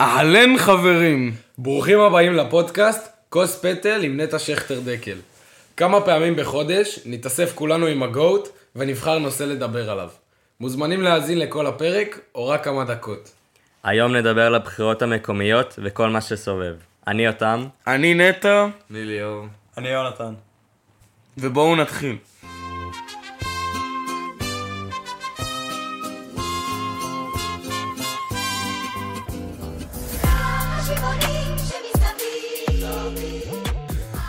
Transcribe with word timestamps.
אהלן 0.00 0.58
חברים, 0.58 1.32
ברוכים 1.58 2.00
הבאים 2.00 2.32
לפודקאסט 2.32 3.08
כוס 3.28 3.64
פטל 3.64 4.02
עם 4.02 4.20
נטע 4.20 4.38
שכטר 4.38 4.80
דקל. 4.84 5.16
כמה 5.76 6.00
פעמים 6.00 6.36
בחודש 6.36 6.98
נתאסף 7.06 7.52
כולנו 7.54 7.86
עם 7.86 8.02
הגוט 8.02 8.48
ונבחר 8.76 9.18
נושא 9.18 9.44
לדבר 9.44 9.90
עליו. 9.90 10.08
מוזמנים 10.60 11.02
להאזין 11.02 11.38
לכל 11.38 11.66
הפרק 11.66 12.20
או 12.34 12.48
רק 12.48 12.64
כמה 12.64 12.84
דקות. 12.84 13.30
היום 13.84 14.16
נדבר 14.16 14.46
על 14.46 14.54
הבחירות 14.54 15.02
המקומיות 15.02 15.78
וכל 15.82 16.10
מה 16.10 16.20
שסובב. 16.20 16.74
אני 17.06 17.24
יותם. 17.24 17.66
אני 17.86 18.14
נטע, 18.14 18.66
אני 18.90 19.04
ליאור. 19.04 19.46
אני 19.78 19.88
יונתן. 19.88 20.34
ובואו 21.38 21.76
נתחיל. 21.76 22.16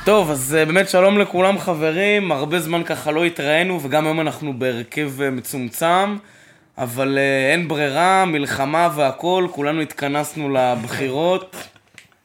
טוב, 0.09 0.31
אז 0.31 0.55
אה, 0.59 0.65
באמת 0.65 0.89
שלום 0.89 1.17
לכולם 1.17 1.59
חברים, 1.59 2.31
הרבה 2.31 2.59
זמן 2.59 2.83
ככה 2.83 3.11
לא 3.11 3.25
התראינו 3.25 3.79
וגם 3.83 4.05
היום 4.05 4.19
אנחנו 4.21 4.59
בהרכב 4.59 5.21
אה, 5.21 5.29
מצומצם, 5.29 6.17
אבל 6.77 7.17
אה, 7.17 7.51
אין 7.51 7.67
ברירה, 7.67 8.25
מלחמה 8.25 8.89
והכל, 8.95 9.47
כולנו 9.51 9.81
התכנסנו 9.81 10.53
לבחירות, 10.53 11.55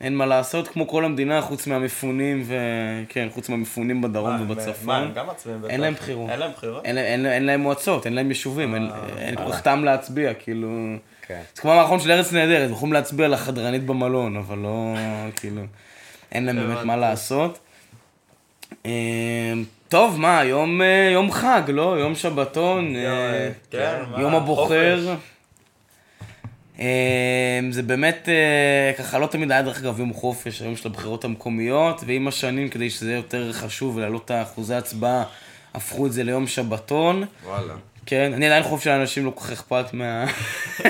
אין 0.01 0.17
מה 0.17 0.27
לעשות, 0.27 0.69
כמו 0.69 0.89
כל 0.89 1.05
המדינה 1.05 1.41
חוץ 1.41 1.67
מהמפונים 1.67 2.43
ו... 2.47 2.55
כן, 3.09 3.29
חוץ 3.33 3.49
מהמפונים 3.49 4.03
בדרום 4.03 4.31
הם- 4.31 4.51
ובצפון. 4.51 4.87
מה, 4.87 4.97
הם 4.97 5.13
גם 5.15 5.27
מצביעים 5.27 5.63
בטח? 5.63 5.71
אין 5.71 5.81
להם 5.81 5.95
בחירות. 5.95 6.31
אין 6.31 6.39
להם 6.39 6.51
בחירות? 6.57 6.85
אין, 6.85 7.47
להם 7.47 7.61
מועצות, 7.61 8.07
אין 8.07 8.15
להם 8.15 8.29
יישובים, 8.29 8.75
אין, 8.75 8.91
אין 9.19 9.37
כל 9.37 9.53
כך 9.53 9.61
טעם 9.61 9.85
להצביע, 9.85 10.35
כאילו... 10.35 10.69
כן. 11.27 11.41
זה 11.55 11.63
כמו 11.63 11.73
המערכון 11.73 12.01
של 12.01 12.11
ארץ 12.11 12.33
נהדרת, 12.33 12.71
יכולים 12.71 12.93
להצביע 12.93 13.29
לחדרנית 13.29 13.87
במלון, 13.87 14.37
אבל 14.37 14.59
לא, 14.59 14.95
כאילו, 15.37 15.63
אין 16.33 16.45
להם 16.47 16.57
באמת 16.57 16.85
מה 16.85 16.97
לעשות. 16.97 17.59
אה, 18.87 19.53
טוב, 19.89 20.21
מה, 20.21 20.45
יום, 20.45 20.83
אה, 20.83 21.11
יום 21.13 21.33
חג, 21.33 21.63
לא? 21.69 21.97
יום 21.99 22.15
שבתון, 22.15 22.97
אה, 22.97 23.51
כן, 23.71 24.03
מה, 24.11 24.21
יום 24.21 24.35
הבוחר. 24.35 24.99
חופש. 25.01 25.19
אה, 26.81 27.61
זה 27.71 27.83
באמת, 27.83 28.29
אה, 28.29 28.93
ככה 28.99 29.19
לא 29.19 29.27
תמיד 29.27 29.53
היה 29.53 29.63
דרך 29.63 29.81
אגב 29.81 30.01
יום 30.01 30.13
חופש, 30.13 30.63
היום 30.63 30.77
של 30.77 30.89
הבחירות 30.89 31.25
המקומיות, 31.25 32.03
ועם 32.07 32.29
השנים, 32.29 32.69
כדי 32.69 32.91
שזה 32.91 33.07
יהיה 33.07 33.17
יותר 33.17 33.53
חשוב 33.53 33.97
ולהעלות 33.97 34.25
את 34.25 34.31
האחוזי 34.31 34.75
ההצבעה, 34.75 35.25
הפכו 35.75 36.07
את 36.07 36.13
זה 36.13 36.25
ליום 36.25 36.47
שבתון. 36.47 37.25
וואלה. 37.45 37.75
כן, 38.07 38.33
אני 38.33 38.47
עדיין 38.47 38.63
חושב 38.63 38.85
שלאנשים 38.85 39.25
לא 39.25 39.31
כל 39.31 39.45
כך 39.45 39.53
אכפת 39.53 39.85
מה... 39.93 40.25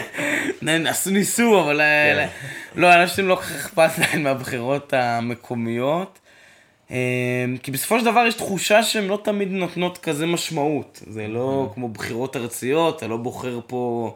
ניסו, 1.07 1.61
אבל 1.61 1.81
אה, 1.81 2.27
לא, 2.75 2.91
לאנשים 2.91 3.29
לא 3.29 3.35
כל 3.35 3.43
כך 3.43 3.55
אכפת 3.55 3.99
להם 3.99 4.23
מהבחירות 4.23 4.93
המקומיות. 4.93 6.19
אה, 6.91 7.45
כי 7.63 7.71
בסופו 7.71 7.99
של 7.99 8.05
דבר 8.05 8.25
יש 8.29 8.35
תחושה 8.35 8.83
שהן 8.83 9.07
לא 9.07 9.21
תמיד 9.25 9.49
נותנות 9.51 9.99
כזה 9.99 10.27
משמעות. 10.27 11.03
זה 11.07 11.29
לא 11.29 11.71
כמו 11.75 11.89
בחירות 11.89 12.37
ארציות, 12.37 12.97
אתה 12.97 13.07
לא 13.07 13.17
בוחר 13.17 13.61
פה 13.67 14.15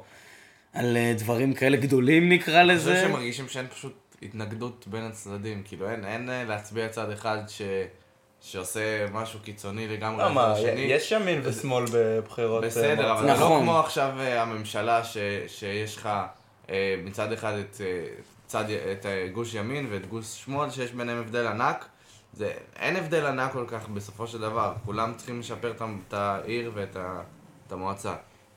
על 0.72 0.96
אה, 0.96 1.14
דברים 1.18 1.54
כאלה 1.54 1.76
גדולים 1.76 2.28
נקרא 2.28 2.60
אני 2.60 2.76
חושב 2.76 2.88
לזה. 2.90 3.02
שמרגישים 3.08 3.48
שאין 3.48 3.66
פשוט 3.66 4.16
התנגדות 4.22 4.84
בין 4.88 5.04
הצדדים, 5.04 5.62
כאילו 5.64 5.90
אין, 5.90 6.04
אין 6.04 6.30
אה, 6.30 6.44
להצביע 6.44 6.88
צד 6.88 7.10
אחד 7.10 7.38
ש... 7.48 7.62
שעושה 8.40 9.06
משהו 9.12 9.40
קיצוני 9.40 9.88
לגמרי 9.88 10.24
לא, 10.24 10.32
מה, 10.32 10.52
לשני. 10.52 10.80
יש 10.80 11.12
ימין 11.12 11.40
ושמאל 11.44 11.84
בבחירות. 11.92 12.62
אה, 12.62 12.68
בסדר. 12.68 13.12
אבל 13.12 13.20
זה 13.20 13.26
לא 13.26 13.34
נכון. 13.34 13.62
כמו 13.62 13.78
עכשיו 13.78 14.20
הממשלה 14.20 15.04
ש... 15.04 15.16
שיש 15.46 15.96
לך 15.96 16.08
מצד 17.04 17.32
אחד 17.32 17.52
את, 17.58 17.80
צד... 18.46 18.64
את 18.70 19.06
גוש 19.32 19.54
ימין 19.54 19.86
ואת 19.90 20.06
גוש 20.06 20.26
שמאל, 20.26 20.70
שיש 20.70 20.92
ביניהם 20.92 21.18
הבדל 21.18 21.46
ענק. 21.46 21.88
זה... 22.32 22.50
אין 22.78 22.96
הבדל 22.96 23.26
ענק 23.26 23.52
כל 23.52 23.64
כך 23.68 23.88
בסופו 23.88 24.26
של 24.26 24.38
דבר, 24.40 24.72
כולם 24.84 25.12
צריכים 25.16 25.40
לשפר 25.40 25.72
את 26.08 26.14
העיר 26.14 26.70
ואת 26.74 26.96
ה... 26.96 27.20
את 27.66 27.72
המועצה. 27.72 28.14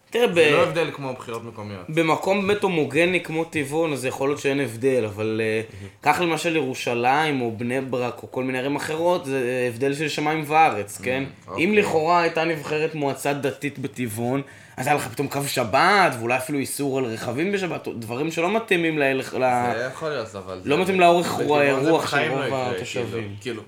תראה, 0.10 0.28
ב- 0.28 0.34
זה 0.34 0.52
לא 0.52 0.64
הבדל 0.64 0.92
כמו 0.94 1.14
בחירות 1.14 1.44
מקומיות. 1.44 1.90
במקום 1.90 2.48
באמת 2.48 2.64
הומוגני 2.64 3.24
כמו 3.24 3.46
טבעון, 3.46 3.94
אז 3.94 4.06
יכול 4.06 4.30
להיות 4.30 4.40
שאין 4.40 4.60
הבדל, 4.60 5.06
אבל 5.06 5.42
אה, 5.44 5.62
קח 6.02 6.22
למשל 6.22 6.56
ירושלים 6.56 7.42
או 7.42 7.52
בני 7.58 7.82
ברק 7.82 8.24
או 8.24 8.32
כל 8.32 8.44
מיני 8.44 8.60
ערים 8.60 8.76
אחרות, 8.76 9.26
זה 9.26 9.70
הבדל 9.74 9.94
של 9.94 10.10
שמיים 10.10 10.44
וארץ, 10.48 11.02
כן? 11.02 11.24
אוקיי. 11.48 11.66
אם 11.66 11.74
לכאורה 11.74 12.22
הייתה 12.22 12.44
נבחרת 12.44 12.96
מועצה 12.96 13.34
דתית 13.34 13.80
בטבעון, 13.80 14.42
אז 14.82 14.88
היה 14.88 14.96
לך 14.96 15.08
פתאום 15.08 15.28
קו 15.28 15.40
שבת, 15.48 16.14
ואולי 16.20 16.38
אפילו 16.38 16.60
איסור 16.60 16.98
על 16.98 17.06
רכבים 17.06 17.52
בשבת, 17.52 17.88
דברים 17.88 18.32
שלא 18.32 18.56
מתאימים 18.56 18.98
להלך... 18.98 19.34
ל- 19.34 19.40
זה 19.76 19.90
יכול 19.94 20.10
להיות, 20.10 20.36
אבל... 20.36 20.62
לא 20.66 20.82
מתאים 20.82 21.00
לאורך 21.00 21.32
רוח 21.32 22.12
של 22.12 22.28
לא 22.28 22.34
רוב 22.34 22.54
התושבים. 22.54 23.12
כאילו, 23.12 23.36
כאילו, 23.42 23.64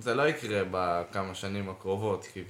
זה 0.00 0.14
לא 0.14 0.28
יקרה 0.28 0.62
בכמה 0.70 1.34
שנים 1.34 1.68
הקרובות, 1.68 2.26
כי 2.32 2.40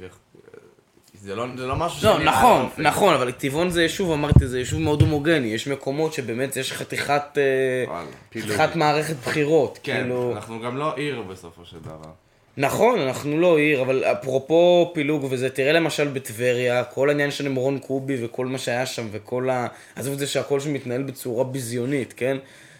זה 1.15 1.35
לא, 1.35 1.47
זה 1.57 1.67
לא 1.67 1.77
משהו 1.77 2.09
לא, 2.09 2.25
נכון. 2.25 2.69
נכון, 2.79 3.15
אבל 3.15 3.33
טבעון 3.33 3.71
זה 3.71 3.83
יישוב, 3.83 4.13
אמרתי, 4.13 4.47
זה 4.47 4.59
יישוב 4.59 4.81
מאוד 4.81 5.03
הומוגני, 5.03 5.47
יש 5.47 5.69
מקומות 5.69 6.13
שבאמת 6.13 6.57
יש 6.57 6.73
חתיכת... 6.73 7.39
אה, 7.39 7.85
וואלה. 7.89 8.07
חתיכת 8.31 8.77
מערכת 8.77 9.17
בחירות, 9.27 9.79
כן, 9.83 10.01
כאילו... 10.01 10.33
אנחנו 10.37 10.61
גם 10.61 10.77
לא 10.77 10.97
עיר 10.97 11.23
בסופו 11.23 11.65
של 11.65 11.79
דבר. 11.79 12.11
נכון, 12.61 13.01
אנחנו 13.01 13.41
לא 13.41 13.59
עיר, 13.59 13.83
אבל 13.83 14.05
אפרופו 14.05 14.91
פילוג 14.95 15.27
וזה, 15.31 15.51
תראה 15.51 15.73
למשל 15.73 16.09
בטבריה, 16.09 16.85
כל 16.85 17.09
העניין 17.09 17.31
של 17.31 17.45
נמרון 17.49 17.79
קובי 17.79 18.25
וכל 18.25 18.47
מה 18.47 18.59
שהיה 18.59 18.87
שם 18.87 19.07
וכל 19.11 19.51
ה... 19.51 19.67
עזוב 19.97 20.13
את 20.13 20.19
זה 20.19 20.27
שהכל 20.27 20.61
שם 20.61 20.73
מתנהל 20.73 21.03
בצורה 21.03 21.45
ביזיונית, 21.45 22.15
כן? 22.17 22.37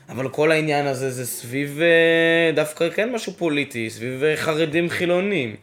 אבל 0.09 0.29
כל 0.29 0.53
העניין 0.53 0.87
הזה 0.87 1.11
זה 1.11 1.27
סביב 1.27 1.81
אה, 1.81 2.53
דווקא 2.55 2.91
כן 2.91 3.13
משהו 3.13 3.33
פוליטי, 3.33 3.91
סביב 3.91 4.25
אה, 4.25 4.37
חרדים 4.37 4.89
חילונים. 4.91 5.57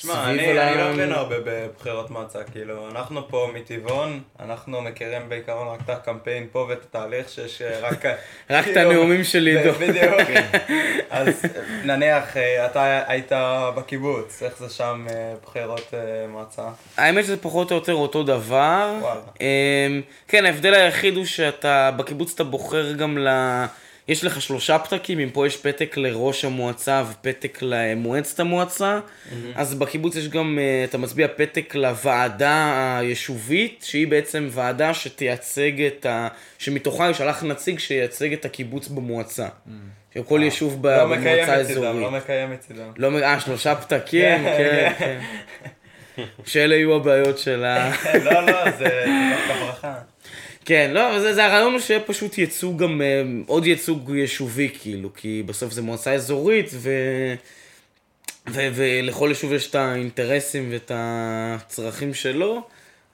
תשמע, 0.00 0.30
אני 0.30 0.60
אני 0.60 0.78
לא 0.78 0.92
מבין 0.92 1.12
הרבה 1.12 1.36
בבחירות 1.44 2.10
מועצה, 2.10 2.44
כאילו, 2.44 2.88
אנחנו 2.90 3.28
פה 3.28 3.50
מטבעון, 3.54 4.20
אנחנו 4.40 4.80
מכירים 4.82 5.28
בעיקרון 5.28 5.68
רק 5.68 5.80
את 5.84 5.90
הקמפיין 5.90 6.46
פה 6.52 6.66
ואת 6.68 6.82
התהליך 6.82 7.28
שיש 7.28 7.62
אה, 7.62 7.80
רק... 7.80 8.04
רק 8.50 8.68
את 8.68 8.74
כאילו, 8.74 8.90
הנאומים 8.90 9.24
של 9.24 9.46
עידו. 9.46 9.72
בדיוק. 9.72 10.14
אז 11.10 11.42
נניח, 11.84 12.36
אה, 12.36 12.66
אתה 12.66 13.02
היית 13.06 13.32
בקיבוץ, 13.76 14.42
איך 14.42 14.58
זה 14.58 14.68
שם 14.68 15.06
אה, 15.10 15.34
בחירות 15.42 15.94
מועצה? 16.28 16.68
האמת 16.96 17.24
שזה 17.24 17.36
פחות 17.36 17.70
או 17.70 17.76
יותר 17.76 17.94
אותו 17.94 18.22
דבר. 18.22 18.94
אמ, 19.40 19.46
כן, 20.28 20.46
ההבדל 20.46 20.74
היחיד 20.74 21.16
הוא 21.16 21.24
שאתה, 21.24 21.90
בקיבוץ 21.96 22.32
אתה 22.34 22.44
בוחר 22.44 22.92
גם 22.92 23.18
ל... 23.18 23.28
יש 24.10 24.24
לך 24.24 24.42
שלושה 24.42 24.78
פתקים, 24.78 25.18
אם 25.18 25.30
פה 25.32 25.46
יש 25.46 25.56
פתק 25.56 25.96
לראש 25.96 26.44
המועצה 26.44 27.02
ופתק 27.10 27.58
למועצת 27.62 28.40
המועצה, 28.40 29.00
אז 29.54 29.74
בקיבוץ 29.74 30.16
יש 30.16 30.28
גם, 30.28 30.58
אה, 30.60 30.84
אתה 30.84 30.98
מצביע 30.98 31.28
פתק 31.36 31.74
לוועדה 31.74 32.74
היישובית, 32.98 33.84
שהיא 33.86 34.06
בעצם 34.08 34.48
ועדה 34.50 34.94
שתייצג 34.94 35.80
את 35.82 36.06
ה... 36.06 36.28
שמתוכה 36.58 37.08
יישלח 37.08 37.42
נציג 37.42 37.78
שייצג 37.78 38.32
את 38.32 38.44
הקיבוץ 38.44 38.88
במועצה. 38.88 39.48
שכל 40.14 40.40
יישוב 40.42 40.82
ב- 40.82 40.86
לא 40.86 41.08
מקיים 41.08 41.36
במועצה 41.46 41.62
מצידם, 41.62 41.82
לא 41.82 41.86
האזורית. 41.88 42.22
מקיים 42.22 42.50
מצידם. 42.50 42.90
לא, 42.96 43.10
מ- 43.10 43.16
אה, 43.16 43.40
שלושה 43.40 43.74
פתקים, 43.74 44.22
כן, 44.22 44.92
כן, 44.98 45.20
כן. 46.16 46.24
שאלה 46.44 46.74
יהיו 46.74 46.96
הבעיות 46.96 47.38
של 47.38 47.64
ה... 47.64 47.90
לא, 48.24 48.46
לא, 48.46 48.70
זה 48.70 49.04
דווקא 49.48 49.64
ברכה. 49.64 49.94
כן, 50.64 50.90
לא, 50.94 51.10
אבל 51.10 51.20
זה, 51.20 51.34
זה 51.34 51.44
הרעיון 51.44 51.72
הוא 51.72 51.80
שיהיה 51.80 52.00
פשוט 52.00 52.38
ייצוג 52.38 52.82
גם, 52.82 53.02
אה, 53.02 53.22
עוד 53.46 53.66
ייצוג 53.66 54.10
יישובי 54.14 54.68
כאילו, 54.80 55.14
כי 55.14 55.42
בסוף 55.46 55.72
זה 55.72 55.82
מועצה 55.82 56.12
אזורית 56.12 56.70
ו... 56.72 56.90
ו- 58.50 58.68
ולכל 58.74 59.26
יישוב 59.28 59.52
יש 59.52 59.70
את 59.70 59.74
האינטרסים 59.74 60.68
ואת 60.72 60.92
הצרכים 60.94 62.14
שלו, 62.14 62.62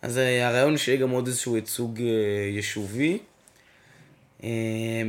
אז 0.03 0.17
הרעיון 0.17 0.77
שיהיה 0.77 0.99
גם 0.99 1.11
עוד 1.11 1.27
איזשהו 1.27 1.57
ייצוג 1.57 2.01
אה, 2.01 2.07
יישובי. 2.57 3.19
אה, 4.45 4.49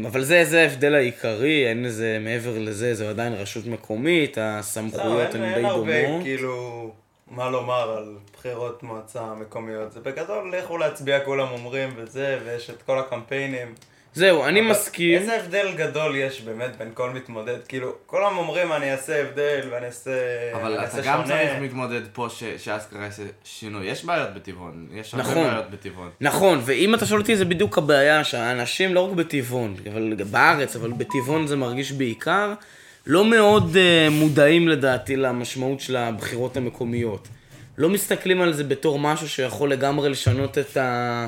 אבל 0.07 0.23
זה, 0.23 0.45
זה 0.45 0.61
ההבדל 0.61 0.95
העיקרי, 0.95 1.67
אין 1.69 1.83
לזה, 1.83 2.17
מעבר 2.21 2.59
לזה, 2.59 2.93
זה 2.95 3.09
עדיין 3.09 3.33
רשות 3.33 3.65
מקומית, 3.65 4.37
לא, 4.37 4.43
הסמכויות 4.43 5.35
הן 5.35 5.41
די 5.41 5.53
אין 5.55 5.65
הרבה 5.65 6.03
דומות. 6.05 6.23
כאילו 6.23 6.91
מה 7.31 7.49
לומר 7.49 7.97
על 7.97 8.05
בחירות 8.37 8.83
מועצה 8.83 9.33
מקומיות. 9.33 9.91
זה 9.91 9.99
בגדול 9.99 10.53
לכו 10.55 10.77
להצביע 10.77 11.19
כולם 11.19 11.47
אומרים 11.51 11.89
וזה, 11.95 12.39
ויש 12.45 12.69
את 12.69 12.81
כל 12.81 12.99
הקמפיינים. 12.99 13.73
זהו, 14.13 14.45
אני 14.45 14.59
אבל 14.61 14.69
מסכים. 14.69 15.19
איזה 15.19 15.35
הבדל 15.41 15.67
גדול 15.75 16.15
יש 16.15 16.41
באמת 16.41 16.75
בין 16.77 16.91
כל 16.93 17.09
מתמודד, 17.09 17.57
כאילו, 17.67 17.95
כולם 18.05 18.37
אומרים 18.37 18.71
אני 18.73 18.91
אעשה 18.91 19.21
הבדל 19.21 19.67
ואני 19.71 19.85
אעשה 19.85 20.11
אבל 20.55 20.77
אני 20.77 20.85
אתה 20.87 21.01
גם 21.01 21.21
שונה. 21.23 21.27
צריך 21.37 21.51
מתמודד 21.61 22.01
פה 22.13 22.27
ש- 22.29 22.43
שאסכרה 22.57 23.03
יעשה 23.03 23.23
שינוי. 23.43 23.85
יש 23.85 24.05
בעיות 24.05 24.33
בטבעון, 24.33 24.87
יש 24.93 25.13
הרבה 25.13 25.23
נכון. 25.29 25.43
בעיות 25.47 25.71
בטבעון. 25.71 26.09
נכון, 26.21 26.59
ואם 26.65 26.95
אתה 26.95 27.05
שואל 27.05 27.19
אותי 27.21 27.35
זה 27.37 27.45
בדיוק 27.45 27.77
הבעיה, 27.77 28.23
שהאנשים 28.23 28.93
לא 28.93 28.99
רק 28.99 29.11
בטבעון, 29.15 29.75
אבל 29.91 30.13
בארץ, 30.31 30.75
אבל 30.75 30.91
בטבעון 30.91 31.47
זה 31.47 31.55
מרגיש 31.55 31.91
בעיקר, 31.91 32.53
לא 33.07 33.25
מאוד 33.25 33.75
uh, 33.75 34.09
מודעים 34.11 34.67
לדעתי 34.67 35.15
למשמעות 35.15 35.79
של 35.79 35.95
הבחירות 35.95 36.57
המקומיות. 36.57 37.27
לא 37.77 37.89
מסתכלים 37.89 38.41
על 38.41 38.53
זה 38.53 38.63
בתור 38.63 38.99
משהו 38.99 39.29
שיכול 39.29 39.71
לגמרי 39.71 40.09
לשנות 40.09 40.57
את 40.57 40.77
ה... 40.77 41.27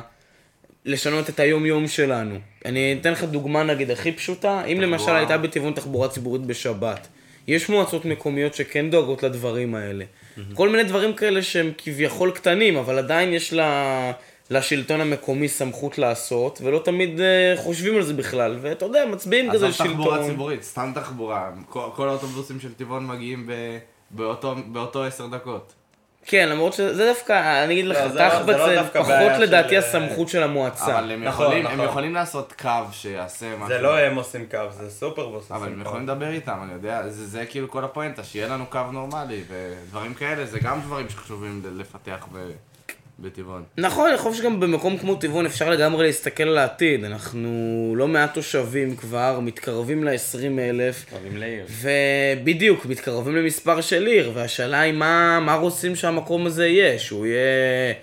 לשנות 0.86 1.30
את 1.30 1.40
היום-יום 1.40 1.88
שלנו. 1.88 2.36
אני 2.66 2.98
אתן 3.02 3.12
לך 3.12 3.24
דוגמה 3.24 3.64
נגיד 3.64 3.92
הכי 3.92 4.12
פשוטה, 4.12 4.66
אם 4.66 4.82
למשל 4.82 5.16
הייתה 5.16 5.38
בטבעון 5.38 5.74
תחבורה 5.74 6.08
ציבורית 6.08 6.42
בשבת, 6.42 7.08
יש 7.48 7.70
מועצות 7.70 8.06
מקומיות 8.06 8.54
שכן 8.54 8.90
דואגות 8.90 9.24
לדברים 9.24 9.76
האלה. 9.76 10.06
כל 10.54 10.70
מיני 10.70 10.84
דברים 10.84 11.14
כאלה 11.14 11.44
שהם 11.44 11.72
כביכול 11.78 12.32
קטנים, 12.32 12.78
אבל 12.78 12.98
עדיין 12.98 13.34
יש 13.34 13.54
לה... 13.54 14.12
לשלטון 14.50 15.02
המקומי 15.02 15.48
סמכות 15.48 15.98
לעשות, 15.98 16.60
ולא 16.64 16.80
תמיד 16.86 17.20
אה, 17.20 17.54
חושבים 17.58 17.96
על 17.96 18.02
זה 18.04 18.14
בכלל, 18.14 18.58
ואתה 18.62 18.86
יודע, 18.86 19.06
מצביעים 19.06 19.52
כזה 19.52 19.68
עזוב 19.68 19.78
שלטון. 19.78 19.92
תחבורה 19.94 20.24
ציבורית, 20.24 20.64
סתם 20.64 20.92
תחבורה. 20.96 21.50
כל 21.70 21.90
כל 21.96 22.10
האוטובוסים 22.10 22.60
של 22.60 22.74
טבעון 22.74 23.08
מגיעים 23.08 23.48
ב- 23.48 23.78
באותו- 24.12 24.56
באותו 24.68 25.04
עשר 25.04 25.28
דקות. 25.28 25.74
כן, 26.26 26.50
למרות 26.50 26.74
שזה 26.74 27.06
דווקא, 27.08 27.64
אני 27.64 27.74
אגיד 27.74 27.86
לך, 27.86 27.98
לא, 27.98 28.08
זה 28.08 28.20
לא- 28.24 28.30
תחב"צ 28.30 28.56
לא 28.56 28.84
פחות 29.04 29.40
לדעתי 29.40 29.74
אה, 29.78 29.80
הסמכות 29.80 30.30
של 30.30 30.44
המועצה. 30.44 31.00
אבל 31.00 31.12
הם 31.12 31.24
נכון, 31.24 31.46
יכולים- 31.46 31.66
הם 31.68 31.74
נכון. 31.74 31.86
יכולים 31.86 32.14
לעשות 32.14 32.54
קו 32.62 32.70
שיעשה 32.92 33.56
משהו. 33.56 33.68
זה 33.68 33.82
לא 33.82 33.98
הם 34.00 34.16
עושים 34.16 34.46
קו, 34.52 34.58
זה 34.72 34.90
סופרבוס 34.92 35.52
אבל 35.52 35.60
עושים 35.60 35.74
הם 35.74 35.84
קו. 35.84 35.90
יכולים 35.90 36.08
לדבר 36.08 36.30
איתם, 36.30 36.58
אני 36.64 36.74
יודע, 36.74 37.10
זה, 37.10 37.28
זה 37.28 37.46
כאילו 37.46 37.70
כל 37.70 37.84
הפואנטה, 37.84 38.24
שיהיה 38.24 38.48
לנו 38.48 38.66
קו 38.66 38.80
נורמלי, 38.92 39.42
ודברים 39.50 40.14
כאלה, 40.14 40.46
זה 40.46 40.60
גם 40.60 40.82
דברים 40.82 41.10
שחשובים 41.10 41.62
לפתח 41.78 42.28
ב- 42.34 42.52
בטבעון. 43.22 43.64
נכון, 43.78 44.10
אני 44.10 44.18
חושב 44.18 44.42
שגם 44.42 44.60
במקום 44.60 44.98
כמו 44.98 45.16
טבעון 45.16 45.46
אפשר 45.46 45.70
לגמרי 45.70 46.06
להסתכל 46.06 46.44
על 46.44 46.58
העתיד. 46.58 47.04
אנחנו 47.04 47.94
לא 47.98 48.08
מעט 48.08 48.34
תושבים 48.34 48.96
כבר, 48.96 49.40
מתקרבים 49.40 50.04
ל-20 50.04 50.60
אלף. 50.60 51.06
קרבים 51.10 51.38
לעיר. 51.38 51.66
ובדיוק, 51.82 52.86
מתקרבים 52.86 53.36
למספר 53.36 53.82
של 53.82 54.06
עיר, 54.06 54.32
והשאלה 54.34 54.80
היא 54.80 54.94
מה, 54.94 55.40
מה 55.40 55.56
רוצים 55.56 55.96
שהמקום 55.96 56.46
הזה 56.46 56.68
יהיה, 56.68 57.00
שהוא 57.00 57.26
יהיה 57.26 57.94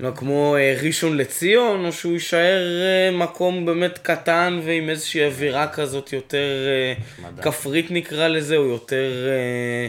לא 0.00 0.10
כמו 0.14 0.56
אה, 0.56 0.76
ראשון 0.82 1.16
לציון, 1.16 1.84
או 1.84 1.92
שהוא 1.92 2.12
יישאר 2.12 2.82
אה, 2.82 3.16
מקום 3.16 3.66
באמת 3.66 3.98
קטן 3.98 4.60
ועם 4.64 4.90
איזושהי 4.90 5.26
אווירה 5.26 5.68
כזאת 5.68 6.12
יותר 6.12 6.66
אה. 6.66 7.42
כפרית 7.42 7.90
נקרא 7.90 8.28
לזה, 8.28 8.56
או 8.56 8.64
יותר 8.64 9.28
אה, 9.28 9.88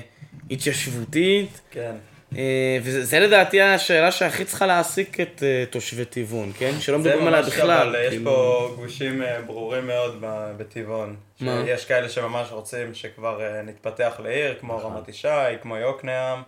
התיישבותית. 0.51 1.61
כן. 1.71 1.95
אה, 2.38 2.77
וזה 2.83 3.06
זה 3.06 3.19
לדעתי 3.19 3.62
השאלה 3.62 4.12
שהכי 4.12 4.45
צריכה 4.45 4.65
להעסיק 4.65 5.19
את 5.19 5.44
אה, 5.44 5.63
תושבי 5.69 6.06
טבעון, 6.06 6.51
כן? 6.59 6.71
שלא 6.80 7.01
זה 7.01 7.09
מדברים 7.09 7.27
עליה 7.27 7.41
ממש 7.41 7.53
בכלל. 7.53 7.88
אבל 7.88 7.95
יש 8.03 8.09
כאילו. 8.09 8.31
פה 8.31 8.74
גושים 8.75 9.21
אה, 9.21 9.41
ברורים 9.41 9.88
מאוד 9.88 10.18
בטבעון. 10.57 11.15
מה? 11.41 11.63
יש 11.68 11.85
כאלה 11.85 12.09
שממש 12.09 12.47
רוצים 12.51 12.94
שכבר 12.94 13.41
אה, 13.41 13.62
נתפתח 13.62 14.19
לעיר, 14.24 14.56
כמו 14.59 14.77
נכון. 14.77 14.94
רמת 14.94 15.09
ישי, 15.09 15.27
כמו 15.62 15.77
יוקנעם. 15.77 16.41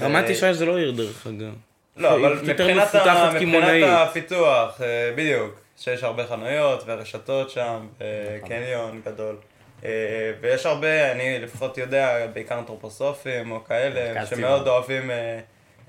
רמת 0.00 0.28
ישי 0.28 0.54
זה 0.54 0.66
לא 0.66 0.78
עיר 0.78 0.90
דרך 0.90 1.26
אגב. 1.26 1.54
לא, 1.96 2.14
אבל 2.14 2.38
מבחינת. 2.42 2.88
הפיתוח, 3.88 4.80
אה, 4.80 5.10
בדיוק, 5.16 5.60
שיש 5.78 6.02
הרבה 6.02 6.26
חנויות 6.26 6.82
ורשתות 6.86 7.50
שם, 7.50 7.86
נכון. 8.36 8.48
קניון 8.48 9.00
גדול. 9.06 9.36
אה, 9.84 9.90
ויש 10.40 10.66
הרבה, 10.66 11.12
אני 11.12 11.38
לפחות 11.38 11.78
יודע, 11.78 12.26
בעיקר 12.32 12.58
אנתרופוסופים 12.58 13.50
או 13.52 13.64
כאלה, 13.64 14.14
מרכז 14.14 14.28
שמאוד. 14.28 14.68
אוהבים 14.68 15.10
אה, 15.10 15.40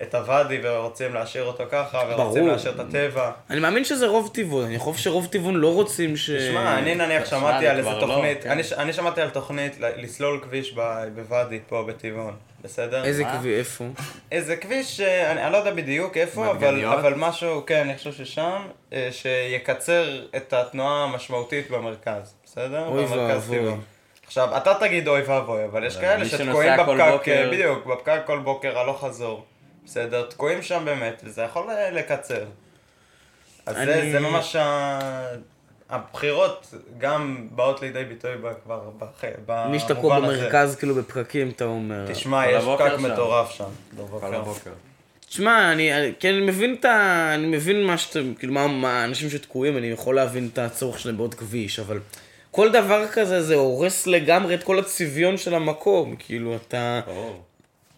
את 0.01 0.15
הוואדי 0.15 0.59
ורוצים 0.63 1.13
להשאיר 1.13 1.43
אותו 1.43 1.63
ככה, 1.71 2.01
ורוצים. 2.09 2.47
להשאיר 2.47 2.73
את 2.73 2.79
הטבע. 2.79 3.31
אני 3.49 3.59
מאמין 3.59 3.83
שזה 3.83 4.07
רוב 4.07 4.31
טבעון, 4.33 4.65
אני 4.65 4.79
חושב 4.79 5.03
שרוב 5.03 5.27
טבעון 5.31 5.55
לא 5.55 5.73
רוצים 5.73 6.17
ש... 6.17 6.31
שמע, 6.31 6.77
אני 6.77 6.95
נניח 6.95 7.23
תשמע, 7.23 7.39
שמעתי 7.39 7.67
על 7.67 7.77
איזה 7.77 7.89
לא, 7.89 7.99
תוכנית, 7.99 8.43
כן. 8.43 8.57
אני 8.77 8.93
שמעתי 8.93 9.21
על 9.21 9.29
תוכנית 9.29 9.75
לסלול 9.79 10.39
כביש 10.43 10.73
ב- 10.77 11.05
בוואדי 11.15 11.59
פה 11.67 11.83
בטבעון, 11.87 12.35
בסדר? 12.63 13.03
איזה? 13.03 13.23
כביש, 13.23 13.59
איפה? 13.59 13.85
איזה 14.31 14.55
כביש, 14.55 14.99
אה, 14.99 15.31
אני, 15.31 15.43
אני 15.43 15.51
לא 15.51 15.57
יודע 15.57 15.71
בדיוק 15.73 16.17
איפה, 16.17 16.51
אבל? 16.51 16.85
אבל 16.85 17.13
משהו, 17.17 17.63
כן, 17.65 17.81
אני 17.81 17.97
חושב 17.97 18.11
ששם, 18.11 18.61
שיקצר 19.11 20.25
את 20.35 20.53
התנועה 20.53 21.03
המשמעותית 21.03 21.71
במרכז, 21.71 22.35
בסדר? 22.55 22.87
אוי 22.87 23.05
ואבוי. 23.05 23.59
עכשיו, 24.25 24.57
אתה 24.57 24.73
תגיד 24.79 25.07
אוי 25.07 25.21
ואבוי, 25.21 25.65
אבל 25.65 25.83
יש 25.83 25.97
כאלה 25.97 26.25
שתקועים 26.25 26.51
כל 26.85 26.95
בפקק, 26.97 27.11
בוקר- 27.11 27.31
אה, 27.45 27.51
בדיוק, 27.51 27.85
בפקק 27.85 28.21
כל 28.25 28.39
בוקר 28.39 28.79
הלוך 28.79 29.03
חזור, 29.05 29.45
בסדר? 29.85 30.25
תקועים 30.29 30.61
שם 30.61 30.81
באמת, 30.85 31.21
וזה 31.25 31.41
יכול 31.41 31.69
אה, 31.69 31.91
לקצר. 31.91 32.43
אז 33.65 33.75
זה, 33.75 34.01
אני- 34.01 34.11
זה 34.11 34.19
ממש 34.19 34.55
ה... 34.55 34.99
הבחירות 35.89 36.73
גם 36.97 37.47
באות 37.51 37.81
לידי 37.81 38.03
ביטוי 38.03 38.31
כבר 38.63 38.79
בח... 39.45 39.67
מי 39.69 39.79
שתקוע 39.79 40.15
במובן 40.15 40.33
הזה. 40.33 40.41
במרכז 40.41 40.75
כאילו 40.75 40.95
בפקקים, 40.95 41.49
אתה 41.49 41.65
אומר. 41.65 42.05
תשמע, 42.11 42.47
יש 42.51 42.63
פקק. 42.77 42.99
מטורף 42.99 43.51
שם. 43.51 43.69
בבוקר. 43.97 44.35
הבוקר. 44.35 44.71
תשמע, 45.29 45.71
אני, 45.71 45.93
אני- 45.93 46.13
כן, 46.19 46.33
אני 46.33 46.41
מבין 46.45 46.75
את 46.79 46.85
ה... 46.85 47.31
אני 47.35 47.47
מבין 47.47 47.83
מה 47.83 47.97
שאתם, 47.97 48.33
כאילו, 48.39 48.53
מה, 48.53 48.67
מה 48.67 49.01
האנשים 49.01 49.29
שתקועים, 49.29 49.77
אני 49.77 49.87
יכול 49.87 50.15
להבין 50.15 50.49
את 50.53 50.57
הצורך 50.57 50.99
שלהם 50.99 51.17
בעוד 51.17 51.33
כביש, 51.33 51.79
אבל 51.79 51.99
כל 52.55 52.71
דבר 52.71 53.05
כזה 53.11 53.41
זה 53.41 53.55
הורס 53.55 54.07
לגמרי 54.07 54.55
את 54.55 54.63
כל 54.63 54.79
הצביון 54.79 55.37
של 55.37 55.55
המקום, 55.55 56.15
כאילו, 56.19 56.55
אתה... 56.55 56.99
ברור. 57.05 57.41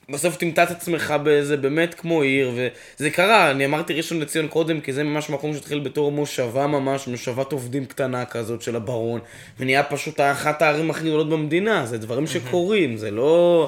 בסוף 0.10 0.36
תמצא 0.38 0.64
את 0.64 0.72
עצמך 0.72 1.14
באיזה 1.24 1.58
באמת 1.58 1.94
כמו 1.94 2.22
עיר, 2.22 2.52
וזה 2.56 3.10
קרה, 3.10 3.52
אני 3.52 3.66
אמרתי 3.66 3.94
ראשון 3.94 4.20
לציון 4.20 4.48
קודם, 4.48 4.82
כי 4.82 4.94
זה 4.94 5.04
ממש 5.04 5.30
מקום 5.30 5.54
שהתחיל 5.54 5.80
בתור 5.80 6.12
מושבה 6.12 6.68
ממש, 6.68 7.08
מושבת 7.08 7.52
עובדים 7.52 7.86
קטנה 7.86 8.26
כזאת 8.26 8.62
של 8.62 8.76
הברון, 8.76 9.20
ונהיה 9.60 9.84
פשוט 9.84 10.20
אחת 10.20 10.62
הערים 10.62 10.90
הכי 10.90 11.04
גדולות 11.04 11.30
במדינה, 11.30 11.86
זה 11.86 11.98
דברים 11.98 12.28
שקורים, 12.28 12.98
זה 12.98 13.12
לא... 13.12 13.68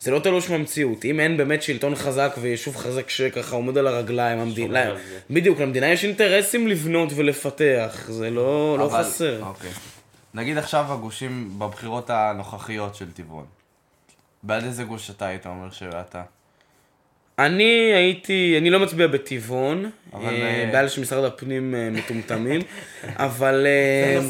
זה 0.00 0.10
לא 0.10 0.18
תלוש 0.18 0.50
מהמציאות. 0.50 1.04
אם 1.04 1.20
אין 1.20 1.36
באמת 1.36 1.62
שלטון 1.62 1.94
חזק 1.94 2.34
ויישוב 2.40 2.76
חזק 2.76 3.10
שככה 3.10 3.56
עומד 3.56 3.78
על 3.78 3.86
הרגליים, 3.86 4.38
המדינה... 4.38 4.94
בדיוק, 5.30 5.60
למדינה 5.60 5.88
יש 5.88 6.04
אינטרסים 6.04 6.68
לבנות 6.68 7.08
ולפתח, 7.14 8.06
זה 8.08 8.30
לא, 8.30 8.76
לא 8.78 8.84
אבל- 8.84 9.02
חסר. 9.04 9.42
אוקיי. 9.42 9.70
נגיד 10.34 10.58
עכשיו 10.58 10.92
הגושים 10.92 11.58
בבחירות 11.58 12.10
הנוכחיות 12.10 12.94
של 12.94 13.12
טבעון. 13.12 13.44
בעד 14.42 14.64
איזה 14.64 14.84
גוש 14.84 15.10
אתה 15.10 15.26
היית 15.26 15.46
אומר 15.46 15.70
שאתה? 15.70 16.22
אני 17.38 17.92
הייתי, 17.94 18.54
אני 18.58 18.70
לא 18.70 18.80
מצביע 18.80 19.06
בטבעון, 19.06 19.90
אה, 20.14 20.20
אה, 20.20 20.68
בעיה 20.72 20.88
של 20.88 21.00
משרד 21.00 21.24
הפנים 21.24 21.74
אה, 21.74 21.88
מטומטמים, 21.90 22.60
אבל 23.26 23.66
אה, 23.66 24.20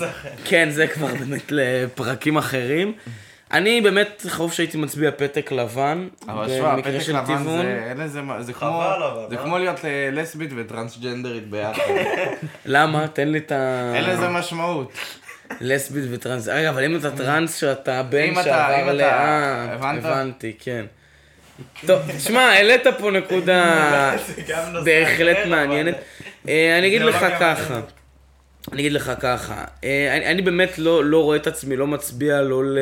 כן, 0.45 0.71
זה 0.71 0.87
כבר 0.87 1.07
באמת 1.07 1.43
לפרקים 1.51 2.37
אחרים. 2.37 2.93
אני 3.53 3.81
באמת 3.81 4.27
חושב 4.29 4.57
שהייתי 4.57 4.79
מצביע 4.79 5.11
פתק 5.11 5.53
לבן, 5.53 6.09
אבל 6.29 6.49
שמע, 6.49 6.75
במקרה 6.75 6.93
פתק 6.93 7.03
של 7.03 7.17
לבן 7.17 7.39
טבעון. 7.39 7.63
זה, 7.63 7.85
אין 7.89 7.97
כמו, 8.53 9.23
זה 9.49 9.59
להיות 9.59 9.81
לסבית 10.13 10.51
וטרנסג'נדרית 10.57 11.51
ביחד. 11.51 11.83
למה? 12.65 13.09
תן 13.09 13.29
לי 13.29 13.39
את 13.39 13.53
ה... 13.53 13.93
אין 13.95 14.05
לזה 14.05 14.29
משמעות. 14.29 14.93
לסבית 15.61 16.05
וטרנס. 16.11 16.49
רגע, 16.49 16.71
אבל 16.71 16.85
אם 16.85 16.97
אתה 16.97 17.11
טרנס 17.11 17.57
שאתה 17.57 18.03
בן 18.03 18.35
שעבר 18.35 18.83
אתה- 18.85 18.93
ל... 18.93 19.01
אה, 19.01 19.63
הבנת? 19.73 20.05
הבנתי, 20.05 20.53
כן. 20.59 20.85
טוב, 21.87 22.01
תשמע, 22.17 22.41
העלית 22.41 22.83
פה 22.99 23.11
נקודה 23.11 24.15
בהחלט 24.85 25.37
מעניינת. 25.49 25.95
אה, 26.49 26.79
אני 26.79 26.87
אגיד 26.87 27.03
לך 27.03 27.17
ככה. 27.41 27.63
מעניינת. 27.69 27.93
אני 28.73 28.81
אגיד 28.83 28.93
לך 28.93 29.13
ככה, 29.21 29.65
אה, 29.85 30.17
אני, 30.17 30.27
אני 30.27 30.43
באמת 30.43 30.79
לא, 30.79 31.05
לא 31.05 31.23
רואה 31.23 31.37
את 31.37 31.47
עצמי, 31.47 31.77
לא 31.77 31.87
מצביע 31.87 32.43
לא, 32.43 32.65
ל, 32.65 32.79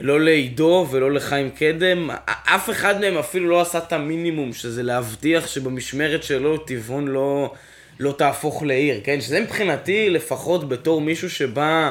לא 0.00 0.20
לעידו 0.20 0.86
ולא 0.90 1.12
לחיים 1.12 1.50
קדם. 1.50 2.10
אף 2.26 2.70
אחד 2.70 3.00
מהם 3.00 3.18
אפילו 3.18 3.48
לא 3.50 3.60
עשה 3.60 3.78
את 3.78 3.92
המינימום, 3.92 4.52
שזה 4.52 4.82
להבטיח 4.82 5.46
שבמשמרת 5.46 6.22
שלו 6.22 6.58
טבעון 6.58 7.08
לא, 7.08 7.52
לא 8.00 8.12
תהפוך 8.12 8.62
לעיר, 8.62 9.00
כן? 9.04 9.20
שזה 9.20 9.40
מבחינתי, 9.40 10.10
לפחות 10.10 10.68
בתור 10.68 11.00
מישהו 11.00 11.30
שבא... 11.30 11.90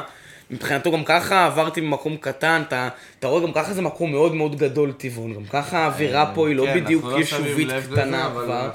מבחינתו 0.50 0.92
גם 0.92 1.04
ככה 1.04 1.46
עברתי 1.46 1.80
ממקום 1.80 2.16
קטן, 2.16 2.62
אתה, 2.68 2.88
אתה 3.18 3.26
רואה 3.26 3.42
גם 3.42 3.52
ככה 3.52 3.72
זה 3.72 3.82
מקום 3.82 4.12
מאוד 4.12 4.34
מאוד 4.34 4.58
גדול 4.58 4.92
טבעון, 4.92 5.34
גם 5.34 5.44
ככה 5.44 5.78
האווירה 5.78 6.32
פה 6.34 6.48
היא 6.48 6.56
לא 6.56 6.64
כן, 6.66 6.80
בדיוק 6.80 7.04
לא 7.04 7.16
יישובית 7.16 7.68
לזה, 7.68 7.92
קטנה 7.92 8.26
אבל 8.26 8.44
כבר. 8.44 8.70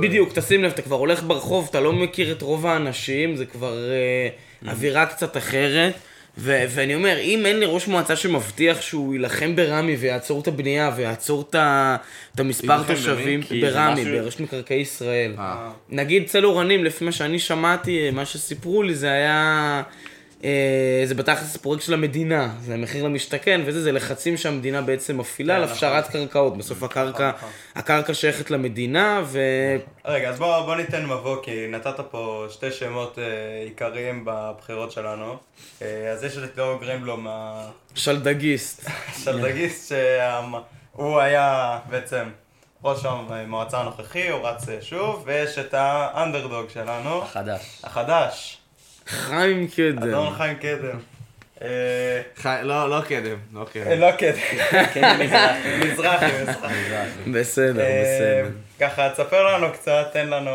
בדיוק, 0.00 0.32
תשים 0.32 0.64
לב, 0.64 0.72
אתה 0.72 0.82
כבר 0.82 0.96
הולך 0.96 1.22
ברחוב, 1.22 1.66
אתה 1.70 1.80
לא 1.80 1.92
מכיר 1.92 2.32
את 2.32 2.42
רוב 2.42 2.66
האנשים, 2.66 3.36
זה 3.36 3.46
כבר 3.46 3.90
אה, 3.90 4.28
אווירה 4.70 5.06
קצת 5.06 5.36
אחרת. 5.36 5.94
ו- 6.38 6.64
ואני 6.68 6.94
אומר, 6.94 7.18
אם 7.20 7.46
אין 7.46 7.60
לי 7.60 7.66
ראש 7.68 7.88
מועצה 7.88 8.16
שמבטיח 8.16 8.80
שהוא 8.80 9.14
יילחם 9.14 9.56
ברמי 9.56 9.96
ויעצור 9.96 10.40
את 10.40 10.48
הבנייה 10.48 10.90
ויעצור 10.96 11.44
את 11.50 11.54
ה- 11.54 11.96
את 12.34 12.40
המספר? 12.40 12.66
תושבים 12.94 13.40
ברמי, 13.62 14.00
משהו- 14.02 14.12
ברשת 14.18 14.40
מקרקעי 14.40 14.80
ישראל. 14.80 15.34
אה. 15.38 15.70
נגיד 15.88 16.26
צל 16.26 16.44
אורנים, 16.44 16.84
לפי 16.84 17.04
מה 17.04 17.12
שאני 17.12 17.38
שמעתי, 17.38 18.10
מה 18.10 18.24
שסיפרו 18.24 18.82
לי, 18.82 18.94
זה 18.94 19.10
היה... 19.12 19.82
אה, 20.44 21.02
זה 21.04 21.14
בתכלס 21.14 21.56
פרויקט 21.56 21.84
של 21.84 21.94
המדינה, 21.94 22.54
זה 22.60 22.76
מחיר 22.76 23.04
למשתכן 23.04 23.60
וזה, 23.66 23.82
זה 23.82 23.92
לחצים 23.92 24.36
שהמדינה 24.36 24.82
בעצם 24.82 25.18
מפעילה 25.18 25.56
על 25.56 25.66
כן, 25.66 25.72
הפשרת 25.72 26.08
קרקעות. 26.08 26.56
בסוף 26.56 26.82
הקרקע, 26.82 27.30
נכון. 27.36 27.50
הקרקע 27.74 28.14
שייכת 28.14 28.50
למדינה, 28.50 29.22
ו... 29.24 29.40
רגע, 30.04 30.28
אז 30.28 30.38
בוא, 30.38 30.60
בוא 30.60 30.76
ניתן 30.76 31.06
מבוא, 31.06 31.42
כי 31.42 31.66
נתת 31.68 32.00
פה 32.10 32.46
שתי 32.50 32.70
שמות 32.70 33.18
אה, 33.18 33.24
עיקריים 33.64 34.24
בבחירות 34.26 34.92
שלנו. 34.92 35.36
אה, 35.82 36.10
אז 36.12 36.24
יש 36.24 36.38
את 36.38 36.56
ליאור 36.56 36.80
גרימבלום, 36.80 37.26
שלדגיסט. 37.94 38.86
השלדגיסט, 39.10 39.92
שהוא 40.96 41.20
היה 41.20 41.78
בעצם 41.90 42.24
ראש 42.84 43.04
המועצה 43.04 43.80
הנוכחי, 43.80 44.28
הוא 44.28 44.48
רץ 44.48 44.66
שוב, 44.80 45.22
ויש 45.26 45.58
את 45.58 45.74
האנדרדוג 45.74 46.70
שלנו, 46.70 47.20
חדש. 47.20 47.80
החדש, 47.84 48.61
חיים 49.06 49.68
קדם. 49.68 50.02
אדון 50.02 50.34
חיים 50.34 50.56
קדם. 50.56 50.98
אה, 51.62 52.62
לא, 52.62 52.90
לא 52.90 53.00
קדם, 53.08 53.36
לא 53.52 53.60
אה, 53.60 53.66
קדם. 53.66 54.00
לא 54.00 54.10
קדם, 54.12 55.20
מזרחי, 55.92 56.26
מזרחי. 56.42 57.30
בסדר, 57.32 57.80
אה, 57.80 58.02
בסדר. 58.02 58.50
ככה, 58.80 59.10
תספר 59.10 59.54
לנו 59.54 59.72
קצת, 59.72 60.10
תן 60.12 60.26
לנו 60.26 60.50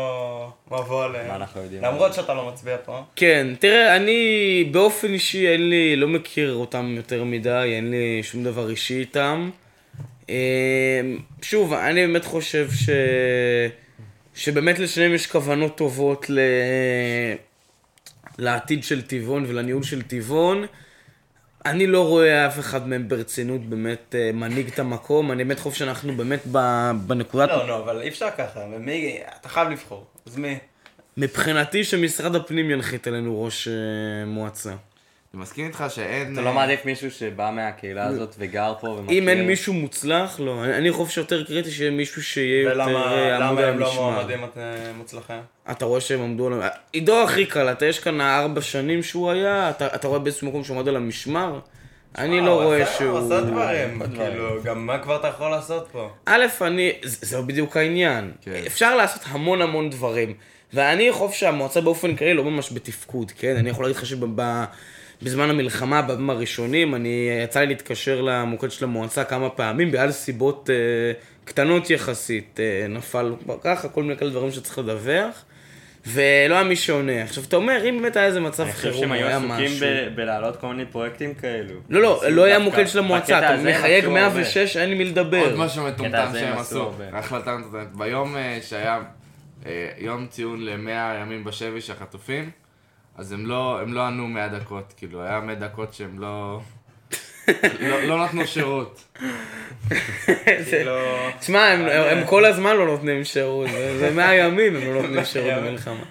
מבוא 0.70 1.04
עליהם. 1.04 1.28
מה 1.28 1.36
אנחנו 1.36 1.62
יודעים? 1.62 1.82
למרות 1.82 2.14
שאתה 2.14 2.34
לא 2.34 2.48
מצביע 2.48 2.76
פה. 2.84 3.02
כן, 3.16 3.46
תראה, 3.58 3.96
אני 3.96 4.68
באופן 4.72 5.12
אישי, 5.12 5.48
אין 5.48 5.70
לי, 5.70 5.96
לא 5.96 6.08
מכיר 6.08 6.54
אותם 6.54 6.94
יותר 6.96 7.24
מדי, 7.24 7.72
אין 7.76 7.90
לי 7.90 8.22
שום 8.22 8.44
דבר 8.44 8.70
אישי 8.70 8.98
איתם. 8.98 9.50
אה, 10.30 11.00
שוב, 11.42 11.72
אני 11.72 12.06
באמת 12.06 12.24
חושב 12.24 12.68
ש... 12.70 12.90
שבאמת 14.34 14.78
לשניהם 14.78 15.14
יש 15.14 15.26
כוונות 15.26 15.76
טובות 15.76 16.30
ל... 16.30 16.38
לעתיד 18.38 18.84
של 18.84 19.02
טבעון 19.02 19.44
ולניהול 19.48 19.82
של 19.82 20.02
טבעון. 20.02 20.64
אני 21.66 21.86
לא 21.86 22.08
רואה 22.08 22.46
אף 22.46 22.58
אחד 22.58 22.88
מהם 22.88 23.08
ברצינות 23.08 23.60
באמת 23.60 24.14
אה, 24.18 24.30
מנהיג 24.32 24.68
את 24.68 24.78
המקום, 24.78 25.32
אני 25.32 25.44
באמת 25.44 25.58
חושב 25.58 25.76
שאנחנו 25.76 26.16
באמת 26.16 26.40
בנקודת... 27.06 27.48
לא, 27.48 27.68
לא, 27.68 27.78
אבל 27.78 28.00
אי 28.00 28.08
אפשר 28.08 28.28
ככה, 28.38 28.60
ומי, 28.72 29.18
אתה 29.40 29.48
חייב 29.48 29.68
לבחור. 29.68 30.04
אז 30.26 30.36
מי? 30.36 30.58
מבחינתי 31.16 31.84
שמשרד 31.84 32.34
הפנים 32.34 32.70
ינחית 32.70 33.06
עלינו 33.06 33.44
ראש 33.44 33.68
אה, 33.68 33.74
מועצה. 34.26 34.74
אני 35.38 35.42
מסכים 35.42 35.66
איתך 35.66 35.84
שאין... 35.88 36.32
אתה 36.32 36.40
אה, 36.40 36.44
לא 36.44 36.52
מעדיף 36.52 36.84
מישהו 36.84 37.10
שבא 37.10 37.50
מהקהילה 37.54 38.06
הזאת 38.06 38.34
וגר 38.38 38.74
פה 38.80 38.88
ומכיר? 38.88 39.18
אם 39.18 39.28
אין 39.28 39.46
מישהו 39.46 39.72
מוצלח, 39.72 40.40
לא. 40.40 40.64
אני 40.64 40.92
חושב 40.92 41.12
שיותר 41.12 41.44
קריטי 41.44 41.70
שיהיה 41.70 41.90
מישהו 41.90 42.22
שיהיה 42.22 42.62
יותר 42.62 42.74
ולמה 42.74 43.12
אה, 43.12 43.36
עמוד 43.36 43.58
למה 43.58 43.60
על 43.60 43.68
הם 43.68 43.78
לא 43.78 43.86
המשמר. 43.86 44.02
מועמדים 44.02 44.44
אה, 44.44 44.92
מוצלחים? 44.96 45.40
אתה 45.70 45.84
רואה 45.84 46.00
שהם 46.00 46.20
עמדו 46.20 46.46
על... 46.46 46.60
עידו 46.92 47.22
הכי 47.22 47.46
קל, 47.46 47.72
אתה 47.72 47.86
יש 47.86 47.98
כאן 47.98 48.20
ארבע 48.20 48.60
שנים 48.60 49.02
שהוא 49.02 49.30
היה, 49.30 49.70
אתה, 49.70 49.86
אתה 49.86 50.08
רואה 50.08 50.18
באיזשהו 50.18 50.48
מקום 50.48 50.64
שהוא 50.64 50.76
עמד 50.76 50.88
על 50.88 50.96
המשמר? 50.96 51.60
אני 52.18 52.40
לא 52.40 52.60
אה, 52.60 52.64
רואה 52.64 52.78
הוא 52.78 52.96
שהוא... 52.98 53.18
עשה 53.18 53.40
דברים, 53.40 54.02
דברים. 54.02 54.30
כאילו, 54.30 54.62
גם 54.62 54.86
מה 54.86 54.98
כבר 54.98 55.16
אתה 55.16 55.28
יכול 55.28 55.50
לעשות 55.50 55.88
פה? 55.92 56.10
א', 56.26 56.46
אני... 56.60 56.92
זה, 57.02 57.40
בדיוק 57.40 57.76
העניין. 57.76 58.32
כן. 58.40 58.62
אפשר 58.66 58.96
לעשות 58.96 59.22
המון 59.26 59.62
המון 59.62 59.90
דברים. 59.90 60.34
ואני 60.72 61.12
חושב 61.12 61.34
שהמועצה 61.34 61.80
באופן 61.80 62.16
כללי 62.16 62.34
לא 62.34 62.44
ממש 62.44 62.72
בתפקוד, 62.72 63.32
כן? 63.38 63.56
אני 63.56 63.70
יכול 63.70 63.84
להגיד 63.84 63.96
לך 63.96 64.06
שבזמן 65.20 65.50
המלחמה, 65.50 66.02
בימים 66.02 66.30
הראשונים, 66.30 66.94
אני... 66.94 67.30
יצא 67.44 67.60
לי 67.60 67.66
להתקשר 67.66 68.20
למוקד 68.20 68.70
של 68.70 68.84
המועצה 68.84 69.24
כמה 69.24 69.50
פעמים, 69.50 69.88
בגלל 69.88 70.10
סיבות 70.10 70.70
אה, 70.70 71.12
קטנות 71.44 71.90
יחסית. 71.90 72.60
אה, 72.60 72.86
נפל 72.88 73.34
ככה, 73.60 73.88
כל 73.88 74.02
מיני 74.02 74.16
כאלה 74.16 74.30
דברים 74.30 74.50
שצריך 74.50 74.78
לדווח. 74.78 75.44
ולא 76.06 76.54
היה 76.54 76.64
מי 76.64 76.76
שעונה. 76.76 77.22
עכשיו, 77.22 77.44
אתה 77.44 77.56
אומר, 77.56 77.88
אם 77.88 77.98
באמת 78.00 78.16
היה 78.16 78.26
איזה 78.26 78.40
מצב 78.40 78.62
אני 78.62 78.72
חושב 78.72 78.82
חירום, 78.82 79.00
שהם 79.00 79.12
היו 79.12 79.26
היה 79.26 79.36
עסוקים 79.36 79.64
משהו... 79.64 79.86
ב- 79.86 80.16
בלהעלות 80.16 80.56
כל 80.56 80.66
מיני 80.66 80.86
פרויקטים 80.86 81.34
כאלו. 81.34 81.74
לא, 81.88 82.02
לא, 82.02 82.22
לא 82.30 82.44
היה 82.44 82.58
מוקד 82.58 82.86
של 82.86 82.98
המועצה, 82.98 83.38
אתה 83.38 83.62
מחייג 83.62 84.04
עשו 84.04 84.12
106, 84.12 84.76
אין 84.76 84.90
עם 84.90 84.98
מי 84.98 85.04
לדבר. 85.04 85.40
עוד 85.40 85.56
משהו 85.56 85.84
מטומטם 85.84 86.28
שהם 86.32 86.58
עשו. 86.58 86.92
החלטה 87.12 87.56
מטומטמת. 87.56 87.96
ביום 87.96 88.36
אה, 88.36 88.58
שהיה 88.62 89.00
אה, 89.66 89.88
יום 89.98 90.26
ציון 90.26 90.64
ל-100 90.64 91.22
ימים 91.22 91.44
בשבי 91.44 91.80
של 91.80 91.92
החטופים, 91.92 92.50
אז 93.18 93.32
הם 93.32 93.46
לא 93.46 93.80
הם 93.82 93.94
לא 93.94 94.02
ענו 94.02 94.26
100 94.26 94.48
דקות, 94.48 94.94
כאילו, 94.96 95.22
היה 95.22 95.40
100 95.40 95.54
דקות 95.54 95.94
שהם 95.94 96.18
לא... 96.18 96.60
לא 97.80 98.02
לא 98.02 98.24
נתנו 98.24 98.46
שירות. 98.46 99.18
כאילו... 100.70 100.92
תשמע, 101.40 101.64
הם, 101.64 101.80
הם 101.88 102.26
כל 102.26 102.44
הזמן 102.44 102.76
לא 102.76 102.86
נותנים 102.86 103.24
שירות, 103.24 103.70
זה 103.70 103.98
זה 103.98 104.10
100 104.10 104.34
ימים 104.34 104.76
הם 104.76 104.94
לא 104.94 105.02
נותנים 105.02 105.24
שירות 105.24 105.52
במלחמה. 105.58 106.04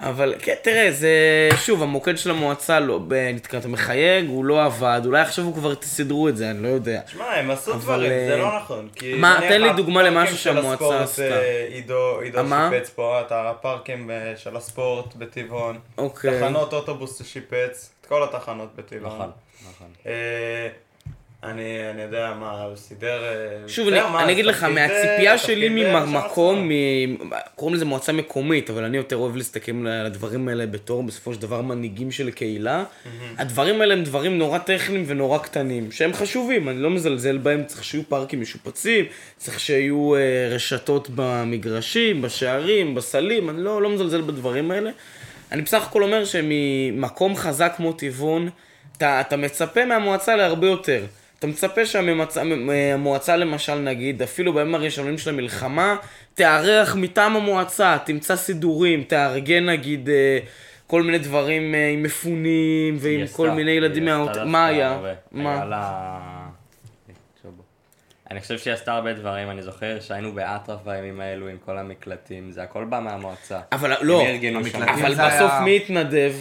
אבל 0.00 0.34
כן, 0.38 0.54
תראה, 0.62 0.92
זה, 0.92 1.10
שוב, 1.56 1.82
המוקד 1.82 2.18
של 2.18 2.30
המועצה 2.30 2.80
לא, 2.80 3.00
ב- 3.08 3.36
אתה 3.58 3.68
מחייג, 3.68 4.28
הוא 4.28 4.44
לא 4.44 4.64
עבד, 4.64 5.00
אולי 5.04 5.20
עכשיו 5.20 5.44
הוא 5.44 5.54
כבר 5.54 5.74
תסידרו 5.74 6.28
את 6.28 6.36
זה, 6.36 6.50
אני 6.50 6.62
לא 6.62 6.68
יודע. 6.68 7.00
שמע, 7.06 7.24
הם 7.24 7.50
עשו 7.50 7.70
אבל, 7.72 7.80
דברים, 7.80 8.10
זה 8.10 8.32
אה, 8.32 8.36
לא 8.36 8.56
נכון. 8.56 8.88
כי 8.94 9.14
מה, 9.14 9.40
תן 9.48 9.62
לי 9.62 9.72
דוגמה 9.72 10.00
הפארקים 10.00 10.16
למשהו 10.16 10.36
של 10.36 10.42
שהמועצה 10.54 10.74
הספורט, 10.74 11.02
עשתה. 11.02 11.22
אה, 11.22 11.66
עידו 11.68 12.20
עידו 12.20 12.44
מה? 12.44 12.70
שיפץ 12.72 12.90
פה, 12.90 13.20
את 13.20 13.32
הפארקים 13.32 14.10
אה, 14.10 14.32
של 14.36 14.56
הספורט 14.56 15.14
בטבעון. 15.16 15.78
אוקיי. 15.98 16.40
תחנות 16.40 16.72
אוטובוס 16.72 17.18
ששיפץ, 17.18 17.90
את 18.00 18.06
כל 18.06 18.22
התחנות 18.22 18.68
בטבעון. 18.76 19.12
נכון, 19.14 19.30
נכון. 19.70 19.86
אני 21.42 21.90
אני 21.90 22.02
יודע 22.02 22.34
מה, 22.40 22.62
הוא 22.62 22.76
סידר... 22.76 23.24
אה, 23.24 23.68
שוב, 23.68 23.88
אני, 23.88 24.00
מה, 24.00 24.22
אני 24.22 24.32
אגיד 24.32 24.46
לך, 24.46 24.62
מהציפייה 24.62 25.38
שלי 25.38 25.68
ממקום. 25.68 26.70
קוראים 27.54 27.74
לזה 27.74 27.84
מועצה 27.84 28.12
מקומית, 28.12 28.70
אבל 28.70 28.84
אני 28.84 28.96
יותר 28.96 29.16
אוהב 29.16 29.36
להסתכל 29.36 29.72
על 29.72 30.06
הדברים 30.06 30.48
האלה 30.48 30.66
בתור 30.66 31.02
בסופו 31.02 31.34
של 31.34 31.40
דבר 31.40 31.62
מנהיגים 31.62 32.10
של 32.10 32.30
קהילה. 32.30 32.84
הדברים 33.38 33.80
האלה 33.80 33.94
הם 33.94 34.04
דברים 34.04 34.38
נורא 34.38 34.58
טכניים 34.58 35.04
ונורא 35.06 35.38
קטנים, 35.38 35.92
שהם 35.92 36.12
חשובים, 36.12 36.68
אני 36.68 36.78
לא 36.78 36.90
מזלזל 36.90 37.38
בהם, 37.38 37.64
צריך 37.64 37.84
שיהיו 37.84 38.02
פארקים 38.08 38.40
משופצים, 38.40 39.04
צריך 39.36 39.60
שיהיו 39.60 40.14
אה, 40.14 40.48
רשתות 40.50 41.08
במגרשים, 41.14 42.22
בשערים, 42.22 42.94
בסלים, 42.94 43.50
אני 43.50 43.62
לא, 43.62 43.82
לא 43.82 43.90
מזלזל 43.90 44.20
בדברים 44.20 44.70
האלה. 44.70 44.90
אני 45.52 45.62
בסך 45.62 45.86
הכל 45.86 46.02
אומר 46.02 46.24
שממקום 46.24 47.36
חזק 47.36 47.72
כמו 47.76 47.92
טבעון, 47.92 48.48
אתה, 48.96 49.20
אתה 49.20 49.36
מצפה 49.36 49.84
מהמועצה 49.84 50.36
להרבה 50.36 50.66
יותר. 50.66 51.04
אתה 51.38 51.46
מצפה 51.46 51.86
שהמועצה 51.86 53.36
למשל 53.36 53.74
נגיד, 53.74 54.22
אפילו 54.22 54.52
בימים 54.52 54.74
הראשונים 54.74 55.18
של 55.18 55.30
המלחמה, 55.30 55.96
תארח 56.34 56.96
מטעם 56.96 57.36
המועצה, 57.36 57.96
תמצא 58.04 58.36
סידורים, 58.36 59.02
תארגן 59.02 59.66
נגיד 59.66 60.08
אה, 60.08 60.38
כל 60.86 61.02
מיני 61.02 61.18
דברים 61.18 61.74
אה, 61.74 61.88
עם 61.88 62.02
מפונים 62.02 62.96
ועם 62.98 63.26
כל 63.32 63.50
מיני 63.50 63.70
ילדים. 63.70 64.08
עשתה 64.08 64.44
מה 64.44 64.66
היה? 64.66 64.98
מה? 65.32 66.48
אני 68.30 68.40
חושב 68.40 68.58
שהיא 68.58 68.74
עשתה 68.74 68.92
הרבה 68.92 69.12
דברים, 69.12 69.50
אני 69.50 69.62
זוכר 69.62 70.00
שהיינו 70.00 70.32
באטרף 70.32 70.80
בימים 70.84 71.20
האלו 71.20 71.48
עם 71.48 71.56
כל 71.64 71.78
המקלטים, 71.78 72.52
זה 72.52 72.62
הכל 72.62 72.84
בא 72.84 73.00
מהמועצה. 73.00 73.60
אבל 73.72 73.92
לא, 74.00 74.24
אבל 74.88 75.14
בסוף 75.14 75.52
מי 75.64 75.76
התנדב? 75.76 76.32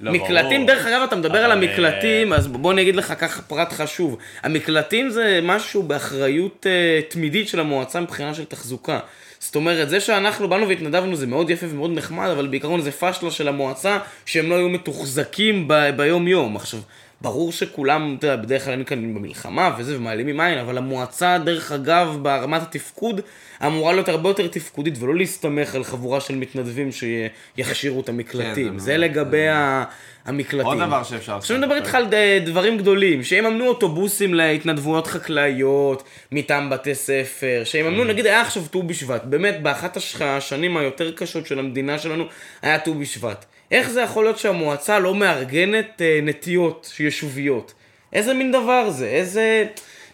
לא, 0.00 0.12
מקלטים, 0.12 0.66
ברור. 0.66 0.76
דרך 0.76 0.86
אגב, 0.86 1.02
אתה 1.02 1.16
מדבר 1.16 1.38
על 1.38 1.52
אבל, 1.52 1.62
המקלטים, 1.62 2.32
אז 2.32 2.46
בוא 2.46 2.72
אני 2.72 2.82
אגיד 2.82 2.96
לך 2.96 3.14
ככה 3.18 3.42
פרט 3.42 3.72
חשוב. 3.72 4.16
המקלטים 4.42 5.10
זה 5.10 5.40
משהו 5.42 5.82
באחריות 5.82 6.66
אה, 6.66 7.00
תמידית 7.08 7.48
של 7.48 7.60
המועצה 7.60 8.00
מבחינה 8.00 8.34
של 8.34 8.44
תחזוקה. 8.44 8.98
זאת 9.38 9.56
אומרת, 9.56 9.88
זה 9.88 10.00
שאנחנו 10.00 10.48
באנו 10.48 10.68
והתנדבנו 10.68 11.16
זה 11.16 11.26
מאוד 11.26 11.50
יפה 11.50 11.66
ומאוד 11.70 11.90
נחמד, 11.94 12.28
אבל 12.28 12.46
בעיקרון 12.46 12.80
זה 12.80 12.90
פשלה 12.90 13.30
של 13.30 13.48
המועצה, 13.48 13.98
שהם 14.26 14.50
לא 14.50 14.54
היו 14.54 14.68
מתוחזקים 14.68 15.68
ב- 15.68 15.90
ביום-יום. 15.96 16.56
עכשיו, 16.56 16.80
ברור 17.24 17.52
שכולם, 17.52 18.16
אתה 18.18 18.26
יודע, 18.26 18.42
בדרך 18.42 18.64
כלל 18.64 18.72
היינו 18.72 18.86
כאן 18.86 19.14
במלחמה 19.14 19.74
וזה, 19.78 19.96
ומעלימים 19.96 20.40
עין, 20.40 20.58
אבל 20.58 20.78
המועצה, 20.78 21.38
דרך 21.44 21.72
אגב, 21.72 22.18
ברמת 22.22 22.62
התפקוד, 22.62 23.20
אמורה 23.66 23.92
להיות 23.92 24.08
הרבה 24.08 24.28
יותר 24.30 24.46
תפקודית, 24.48 24.94
ולא 25.02 25.14
להסתמך 25.14 25.74
על 25.74 25.84
חבורה 25.84 26.20
של 26.20 26.34
מתנדבים 26.36 26.88
שיכשירו 26.92 28.00
את 28.00 28.08
המקלטים. 28.08 28.70
כן, 28.72 28.78
זה 28.78 28.96
לגבי 28.96 29.48
ה- 29.48 29.84
המקלטים. 30.24 30.66
עוד 30.66 30.78
דבר 30.78 31.02
שאפשר 31.02 31.16
לעשות. 31.32 31.42
עכשיו 31.42 31.56
אני 31.56 31.66
מדבר 31.66 31.76
איתך 31.76 31.94
על 31.94 32.04
ד- 32.10 32.44
דברים 32.46 32.78
גדולים, 32.78 33.22
שיממנו 33.22 33.66
אוטובוסים 33.66 34.34
להתנדבויות 34.34 35.06
חקלאיות 35.06 36.02
מטעם 36.32 36.70
בתי 36.70 36.94
ספר, 36.94 37.62
שיממנו, 37.64 38.04
נגיד 38.04 38.26
היה 38.26 38.40
עכשיו 38.40 38.62
ט"ו 38.70 38.82
בשבט, 38.82 39.22
באמת 39.24 39.62
באחת 39.62 39.96
הש- 39.96 40.16
השנים 40.20 40.76
היותר 40.76 41.12
קשות 41.12 41.46
של 41.46 41.58
המדינה 41.58 41.98
שלנו 41.98 42.24
היה 42.62 42.78
ט"ו 42.78 42.94
בשבט. 42.94 43.44
איך 43.74 43.90
זה 43.90 44.00
יכול 44.00 44.24
להיות 44.24 44.38
שהמועצה 44.38 44.98
לא 44.98 45.14
מארגנת 45.14 46.02
אה, 46.02 46.20
נטיות 46.22 46.92
יישוביות? 47.00 47.72
איזה 48.12 48.34
מין 48.34 48.52
דבר 48.52 48.90
זה? 48.90 49.06
איזה... 49.06 49.66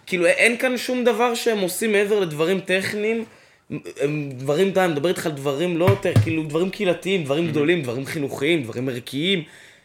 כאילו 0.07 0.27
אין 0.27 0.57
כאן 0.57 0.77
שום 0.77 1.05
דבר 1.05 1.35
שהם 1.35 1.59
עושים 1.59 1.93
מעבר 1.93 2.21
לדברים 2.21 2.61
טכניים. 2.61 3.25
הם 4.01 4.31
דברים, 4.33 4.69
אתה 4.69 4.89
מדבר 4.89 5.09
איתך 5.09 5.27
על 5.27 5.33
דברים 5.33 5.77
לא 5.77 5.85
יותר, 5.85 6.13
כאילו 6.23 6.43
דברים 6.43 6.71
קהילתיים, 6.71 7.25
דברים 7.25 7.49
גדולים, 7.49 7.83
דברים 7.83 8.07
חינוכיים, 8.07 8.63
דברים 8.63 8.89
ערכיים. 8.89 9.43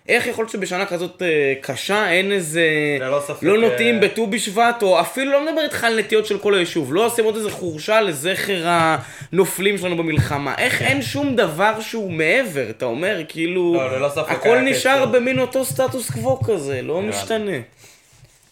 איך 0.09 0.27
יכול 0.27 0.43
להיות 0.43 0.51
שבשנה 0.51 0.85
כזאת 0.85 1.21
אה, 1.21 1.53
קשה 1.61 2.11
אין 2.11 2.31
איזה... 2.31 2.67
ללא 2.99 3.19
ספק, 3.27 3.43
לא 3.43 3.57
נוטים 3.57 3.95
אה, 3.95 3.99
בט"ו 4.01 4.27
בשבט, 4.27 4.83
או 4.83 5.01
אפילו 5.01 5.31
לא 5.31 5.45
מדבר 5.45 5.61
איתך 5.61 5.83
על 5.83 5.99
נטיות 5.99 6.25
של 6.25 6.37
כל 6.37 6.55
היישוב. 6.55 6.93
לא 6.93 7.05
עושים 7.05 7.25
עוד 7.25 7.35
איזה 7.35 7.51
חורשה 7.51 8.01
לזכר 8.01 8.63
הנופלים 8.65 9.77
שלנו 9.77 9.97
במלחמה. 9.97 10.55
איך 10.57 10.81
אין 10.81 11.01
שום 11.01 11.35
דבר 11.35 11.79
שהוא 11.79 12.11
מעבר, 12.11 12.69
אתה 12.69 12.85
אומר, 12.85 13.21
כאילו... 13.27 13.73
לא, 13.73 13.97
ללא 13.97 14.09
ספק 14.09 14.31
הכל 14.31 14.59
נשאר 14.59 14.95
קשר. 14.95 15.05
במין 15.05 15.39
אותו 15.39 15.65
סטטוס 15.65 16.11
קוו 16.11 16.41
כזה, 16.43 16.81
לא 16.81 17.01
משתנה. 17.01 17.57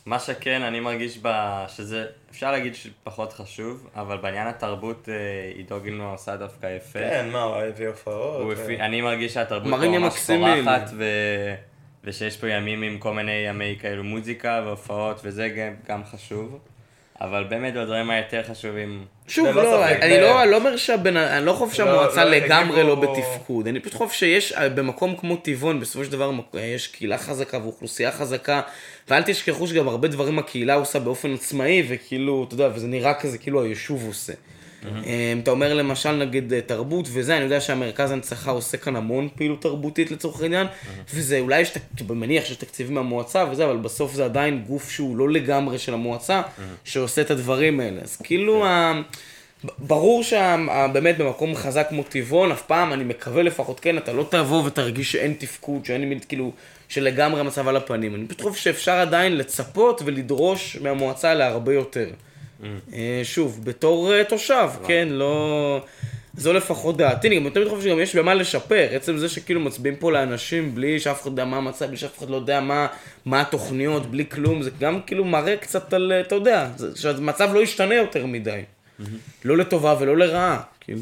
מה 0.05 0.19
שכן, 0.19 0.61
אני 0.61 0.79
מרגיש 0.79 1.19
ב... 1.21 1.27
שזה, 1.67 2.05
אפשר 2.31 2.51
להגיד 2.51 2.75
שפחות 2.75 3.33
חשוב, 3.33 3.89
אבל 3.95 4.17
בעניין 4.17 4.47
התרבות 4.47 5.09
אה, 5.09 5.51
עידו 5.55 5.79
גילנוע 5.79 6.11
עושה 6.11 6.35
דווקא 6.35 6.75
יפה. 6.77 6.99
כן, 6.99 7.29
מה, 7.31 7.43
הוא 7.43 7.55
הביא 7.55 7.87
הופעות. 7.87 8.41
הוא 8.41 8.49
ו- 8.49 8.63
הפי... 8.63 8.81
אני 8.81 9.01
מרגיש 9.01 9.33
שהתרבות 9.33 9.73
פה 9.79 9.87
ממש. 9.87 10.27
פורחת, 10.27 10.89
ו... 10.97 11.05
ושיש 12.03 12.37
פה 12.37 12.47
ימים 12.49 12.83
עם 12.83 12.97
כל 12.99 13.13
מיני 13.13 13.31
ימי 13.31 13.77
כאילו 13.79 14.03
מוזיקה 14.03 14.61
והופעות, 14.65 15.21
וזה 15.23 15.49
גם, 15.49 15.73
גם 15.87 16.03
חשוב. 16.05 16.59
אבל 17.21 17.43
באמת 17.43 17.73
בדברים 17.73 18.09
היותר 18.09 18.43
חשובים, 18.43 19.05
שוב, 19.27 19.47
לא, 19.47 19.53
ספק, 19.87 19.97
אני 20.01 20.17
ב- 20.17 20.21
לא, 20.21 20.43
אני 20.43 20.51
לא 20.51 20.55
אומר 20.57 20.75
לא 21.45 21.53
חושב 21.53 21.73
שהמועצה 21.75 22.25
לא 22.25 22.31
לגמרי 22.31 22.83
לא 22.83 22.93
הגיבו- 22.93 23.13
בתפקוד, 23.15 23.67
אני 23.67 23.79
פשוט 23.79 23.93
חושב 23.93 24.11
שיש 24.11 24.53
אה, 24.53 24.69
במקום 24.69 25.15
כמו 25.15 25.35
טבעון, 25.35 25.79
בסופו 25.79 26.05
של 26.05 26.11
דבר 26.11 26.31
מק- 26.31 26.43
יש 26.55 26.87
קהילה 26.87 27.17
חזקה 27.17 27.57
ואוכלוסייה 27.63 28.11
חזקה, 28.11 28.61
ואל 29.09 29.21
תשכחו 29.21 29.67
שגם 29.67 29.87
הרבה 29.87 30.07
דברים 30.07 30.39
הקהילה 30.39 30.73
עושה 30.73 30.99
באופן 30.99 31.33
עצמאי, 31.33 31.83
וכאילו, 31.89 32.45
אתה 32.47 32.53
יודע, 32.53 32.69
וזה 32.75 32.87
נראה 32.87 33.13
כזה 33.13 33.37
כאילו 33.37 33.63
היישוב 33.63 34.03
עושה. 34.07 34.33
אם 35.33 35.39
אתה 35.43 35.51
אומר 35.51 35.73
למשל 35.73 36.11
נגיד 36.11 36.53
אה, 36.53 36.61
תרבות 36.61 37.07
וזה, 37.13 37.35
אני 37.37 37.43
יודע 37.43 37.61
שהמרכז 37.61 38.11
הנצחה 38.11 38.51
עושה 38.51 38.77
כאן 38.77 38.95
המון 38.95 39.27
פעילות 39.35 39.61
תרבותית 39.61 40.11
לצורך 40.11 40.41
העניין, 40.41 40.67
וזה 41.13 41.39
אולי 41.39 41.61
יש, 41.61 41.71
מניח 42.09 42.45
שיש 42.45 42.57
תקציבים 42.57 42.95
מהמועצה 42.95 43.45
וזה, 43.51 43.65
אבל 43.65 43.77
בסוף 43.77 44.13
זה 44.13 44.25
עדיין 44.25 44.63
גוף 44.67 44.91
שהוא 44.91 45.17
לא 45.17 45.29
לגמרי 45.29 45.79
של 45.79 45.93
המועצה, 45.93 46.41
שעושה 46.83 47.21
את 47.21 47.31
הדברים 47.31 47.79
האלה. 47.79 48.01
אז 48.01 48.17
כאילו, 48.23 48.65
ה- 48.65 49.01
ב- 49.65 49.69
ברור 49.79 50.23
שבאמת 50.23 51.17
במקום 51.17 51.55
חזק 51.55 51.85
כמו 51.89 52.03
טבעון, 52.03 52.51
אף 52.51 52.61
פעם, 52.61 52.93
אני 52.93 53.03
מקווה 53.03 53.43
לפחות, 53.43 53.79
כן, 53.79 53.97
אתה 53.97 54.13
לא 54.13 54.25
תבוא 54.29 54.63
ותרגיש 54.65 55.11
שאין 55.11 55.33
תפקוד, 55.37 55.85
שאין 55.85 56.09
מין, 56.09 56.19
כאילו, 56.27 56.51
שלגמרי 56.89 57.39
המצב 57.39 57.67
על 57.67 57.75
הפנים. 57.77 58.15
אני 58.15 58.25
פשוט 58.27 58.41
חושב 58.41 58.53
שאפשר 58.63 58.91
עדיין 58.91 59.37
לצפות 59.37 60.01
ולדרוש 60.05 60.77
מהמועצה 60.81 61.33
להרבה 61.33 61.73
יותר. 61.73 62.07
אה, 62.93 63.21
שוב, 63.23 63.59
בתור 63.63 64.13
אה, 64.13 64.23
תושב, 64.23 64.69
כן, 64.87 65.07
לא... 65.11 65.81
זו 66.37 66.53
לפחות 66.53 66.97
דעתי, 66.97 67.27
אני 67.27 67.39
גם 67.39 67.49
תמיד 67.49 67.67
חושב 67.67 67.81
שגם 67.81 67.99
יש 67.99 68.15
במה 68.15 68.33
לשפר, 68.33 68.87
עצם 68.91 69.17
זה 69.17 69.29
שכאילו 69.29 69.59
מצביעים 69.59 69.95
פה 69.95 70.11
לאנשים 70.11 70.75
בלי 70.75 70.99
שאף 70.99 71.21
אחד 71.21 71.29
יודע 71.29 71.45
מה 71.45 71.57
המצב, 71.57 71.85
בלי 71.85 71.97
שאף 71.97 72.17
אחד 72.17 72.29
לא 72.29 72.35
יודע 72.35 72.61
מה, 72.61 72.87
מה 73.25 73.41
התוכניות, 73.41 74.05
בלי 74.05 74.25
כלום, 74.29 74.61
זה 74.61 74.69
גם 74.79 75.01
כאילו 75.01 75.25
מראה 75.25 75.57
קצת 75.57 75.93
על, 75.93 76.11
אה, 76.11 76.21
אתה 76.21 76.35
יודע, 76.35 76.69
שהמצב 76.95 77.49
לא 77.53 77.59
ישתנה 77.59 77.95
יותר 77.95 78.25
מדי. 78.25 78.61
לא 79.45 79.57
לטובה 79.57 79.95
ולא 79.99 80.17
לרעה, 80.17 80.61
כאילו... 80.79 80.99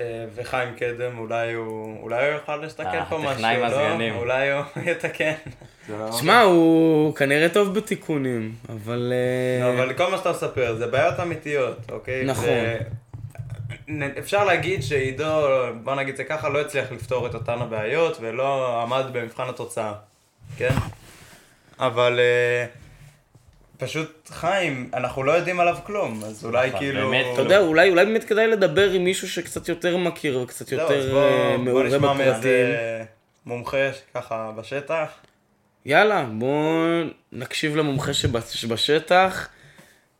אה, 0.00 0.04
וחיים 0.34 0.74
קדם, 0.74 1.18
אולי 1.18 1.52
הוא 1.52 2.00
אולי 2.02 2.26
הוא 2.26 2.34
יוכל 2.34 2.56
לתקן 2.56 2.84
אה, 2.86 3.04
פה 3.04 3.18
משהו, 3.18 3.42
לא? 3.42 4.14
אולי 4.16 4.50
הוא 4.52 4.62
יתקן. 4.90 5.32
לא- 5.88 6.12
שמע, 6.12 6.40
הוא 6.40 7.14
כנראה 7.16 7.48
טוב 7.48 7.74
בתיקונים, 7.74 8.54
אבל... 8.68 9.12
אה, 9.12 9.64
לא, 9.64 9.82
אבל 9.82 9.92
כל 9.92 10.10
מה 10.10 10.16
שאתה 10.16 10.30
מספר 10.30 10.74
זה 10.74 10.86
בעיות 10.86 11.20
אמיתיות, 11.20 11.76
אוקיי? 11.90 12.24
נכון. 12.24 12.48
אפשר 14.18 14.44
להגיד 14.44 14.82
שעידו, 14.82 15.24
בוא 15.84 15.94
נגיד 15.94 16.16
זה 16.16 16.24
ככה, 16.24 16.48
לא 16.48 16.60
הצליח 16.60 16.92
לפתור 16.92 17.26
את 17.26 17.34
אותן 17.34 17.58
הבעיות 17.62 18.18
ולא 18.20 18.82
עמד 18.82 19.04
במבחן 19.12 19.48
התוצאה, 19.48 19.92
כן? 20.56 20.74
אבל 21.78 22.20
אה, 22.20 22.66
פשוט 23.82 24.28
חיים, 24.30 24.90
אנחנו 24.94 25.22
לא 25.22 25.32
יודעים 25.32 25.60
עליו 25.60 25.76
כלום, 25.86 26.24
אז 26.24 26.44
אולי 26.44 26.68
נכון, 26.68 26.80
כאילו... 26.80 27.10
באמת 27.10 27.26
אתה 27.32 27.42
יודע, 27.42 27.58
אולי, 27.58 27.90
אולי 27.90 28.04
באמת 28.06 28.24
כדאי 28.24 28.46
לדבר 28.46 28.90
עם 28.90 29.04
מישהו 29.04 29.28
שקצת 29.28 29.68
יותר 29.68 29.96
מכיר 29.96 30.38
וקצת 30.38 30.66
זהו, 30.68 30.78
יותר 30.80 30.98
אז 30.98 31.06
בוא- 31.10 31.20
אה, 31.22 31.56
בוא 31.56 31.64
מעורה 31.64 31.84
נשמע 31.84 31.98
בפרטים. 31.98 32.16
מאיזה 32.32 33.04
מומחה 33.46 33.76
ככה 34.14 34.52
בשטח. 34.56 35.08
יאללה, 35.86 36.26
בואו 36.38 37.02
נקשיב 37.32 37.76
למומחה 37.76 38.12
שבש- 38.14 38.54
שבשטח. 38.56 39.48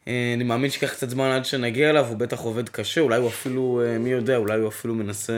אה, 0.09 0.33
אני 0.37 0.45
מאמין 0.45 0.71
שייקח 0.71 0.93
קצת 0.93 1.11
זמן 1.11 1.31
עד 1.31 1.45
שנגיע 1.45 1.91
אליו, 1.91 2.07
הוא 2.07 2.17
בטח 2.17 2.41
עובד 2.41 2.69
קשה, 2.69 3.01
אולי 3.01 3.17
הוא 3.19 3.29
אפילו, 3.29 3.83
אה, 3.87 3.99
מי 3.99 4.11
יודע, 4.11 4.37
אולי 4.37 4.59
הוא 4.61 4.69
אפילו 4.69 4.95
מנסה 4.95 5.33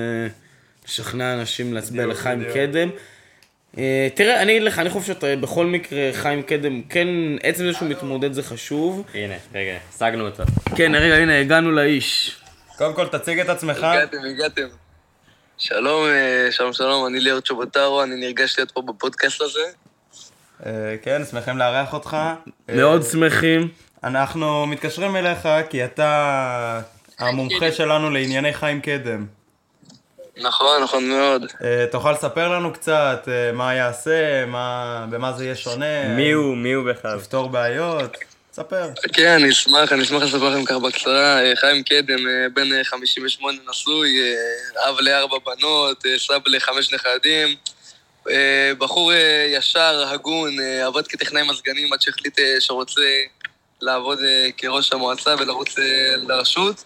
לשכנע 0.85 1.35
אנשים 1.35 1.75
להצביע 1.75 2.07
לחיים. 2.07 2.45
קדם. 2.55 2.89
אה, 3.79 4.09
תראה, 4.15 4.43
אני 4.43 4.53
אגיד 4.53 4.63
לך, 4.63 4.79
אני 4.79 4.91
חושב 4.91 5.15
שבכל 5.21 5.67
מקרה 5.67 6.11
חיים 6.13 6.43
קדם, 6.43 6.83
כן, 6.83 7.09
עצם 7.43 7.65
זה 7.65 7.73
שהוא 7.73 7.89
מתמודד 7.89 8.33
זה 8.33 8.43
חשוב. 8.43 9.03
הנה, 9.15 9.35
רגע, 9.55 9.77
השגנו 9.95 10.27
אותו. 10.27 10.43
כן, 10.77 10.95
רגע, 10.95 11.15
הנה, 11.15 11.41
הגענו 11.41 11.71
לאיש. 11.71 12.37
קודם 12.79 12.95
כל 12.95 13.09
תציג 13.09 13.39
את 13.39 13.49
עצמך. 13.49 13.77
הגעתם, 13.77 14.19
הגעתם. 14.31 14.67
שלום, 15.59 16.05
אה, 16.05 16.53
שלום, 16.53 16.73
שלום, 16.73 17.07
אני 17.07 17.21
ליאור 17.21 17.41
צ'ובוטרו, 17.41 18.03
אני 18.03 18.17
נרגש 18.17 18.59
להיות 18.59 18.71
פה 18.71 18.83
בפודקאסט 18.83 19.41
הזה. 19.41 19.61
אה, 20.67 20.97
כן, 21.03 21.23
שמחים 21.31 21.59
לארח 21.59 21.93
אותך. 21.93 22.17
אה, 22.69 22.75
מאוד 22.77 23.03
שמחים. 23.03 23.69
אנחנו 24.05 24.67
מתקשרים 24.67 25.17
אליך 25.17 25.49
כי 25.71 25.85
אתה 25.85 26.81
המומחה 27.19 27.73
שלנו 27.73 28.11
לענייני 28.11 28.53
חיים 28.53 28.81
קדם. 28.81 29.27
נכון, 30.37 30.83
נכון 30.83 31.09
מאוד. 31.09 31.47
אה, 31.65 31.87
תוכל 31.91 32.13
לספר 32.13 32.49
לנו 32.49 32.73
קצת 32.73 33.29
אה, 33.29 33.53
מה 33.53 33.75
יעשה, 33.75 34.45
מה, 34.47 35.07
במה 35.11 35.33
זה 35.33 35.45
יהיה 35.45 35.57
שונה? 35.57 36.09
מי 36.09 36.33
הוא, 36.33 36.57
מי 36.57 36.73
הוא 36.73 36.85
בכלל? 36.91 37.17
לפתור 37.17 37.49
בעיות? 37.49 38.17
ספר. 38.53 38.89
כן, 39.13 39.29
אני 39.29 39.51
אשמח, 39.51 39.93
אני 39.93 40.03
אשמח 40.03 40.23
לספר 40.23 40.49
לכם 40.49 40.65
ככה 40.65 40.79
בקצרה. 40.79 41.43
אה, 41.43 41.57
חיים 41.57 41.83
קדם, 41.83 42.19
בן 42.55 42.73
אה, 42.73 42.85
58 42.85 43.59
נשוי, 43.71 44.19
אב 44.89 44.97
לארבע 45.01 45.37
בנות, 45.47 46.05
סב 46.17 46.41
לחמש 46.47 46.93
נכדים. 46.95 47.57
בחור 48.79 49.13
ישר, 49.53 50.05
הגון, 50.09 50.57
עבד 50.87 51.07
כטכנאי 51.07 51.43
מזגנים 51.43 51.93
עד 51.93 52.03
שהחליט 52.03 52.39
שרוצה 52.61 53.01
לעבוד 53.81 54.19
כראש 54.57 54.93
המועצה 54.93 55.35
ולרוץ 55.39 55.75
לרשות. 56.29 56.85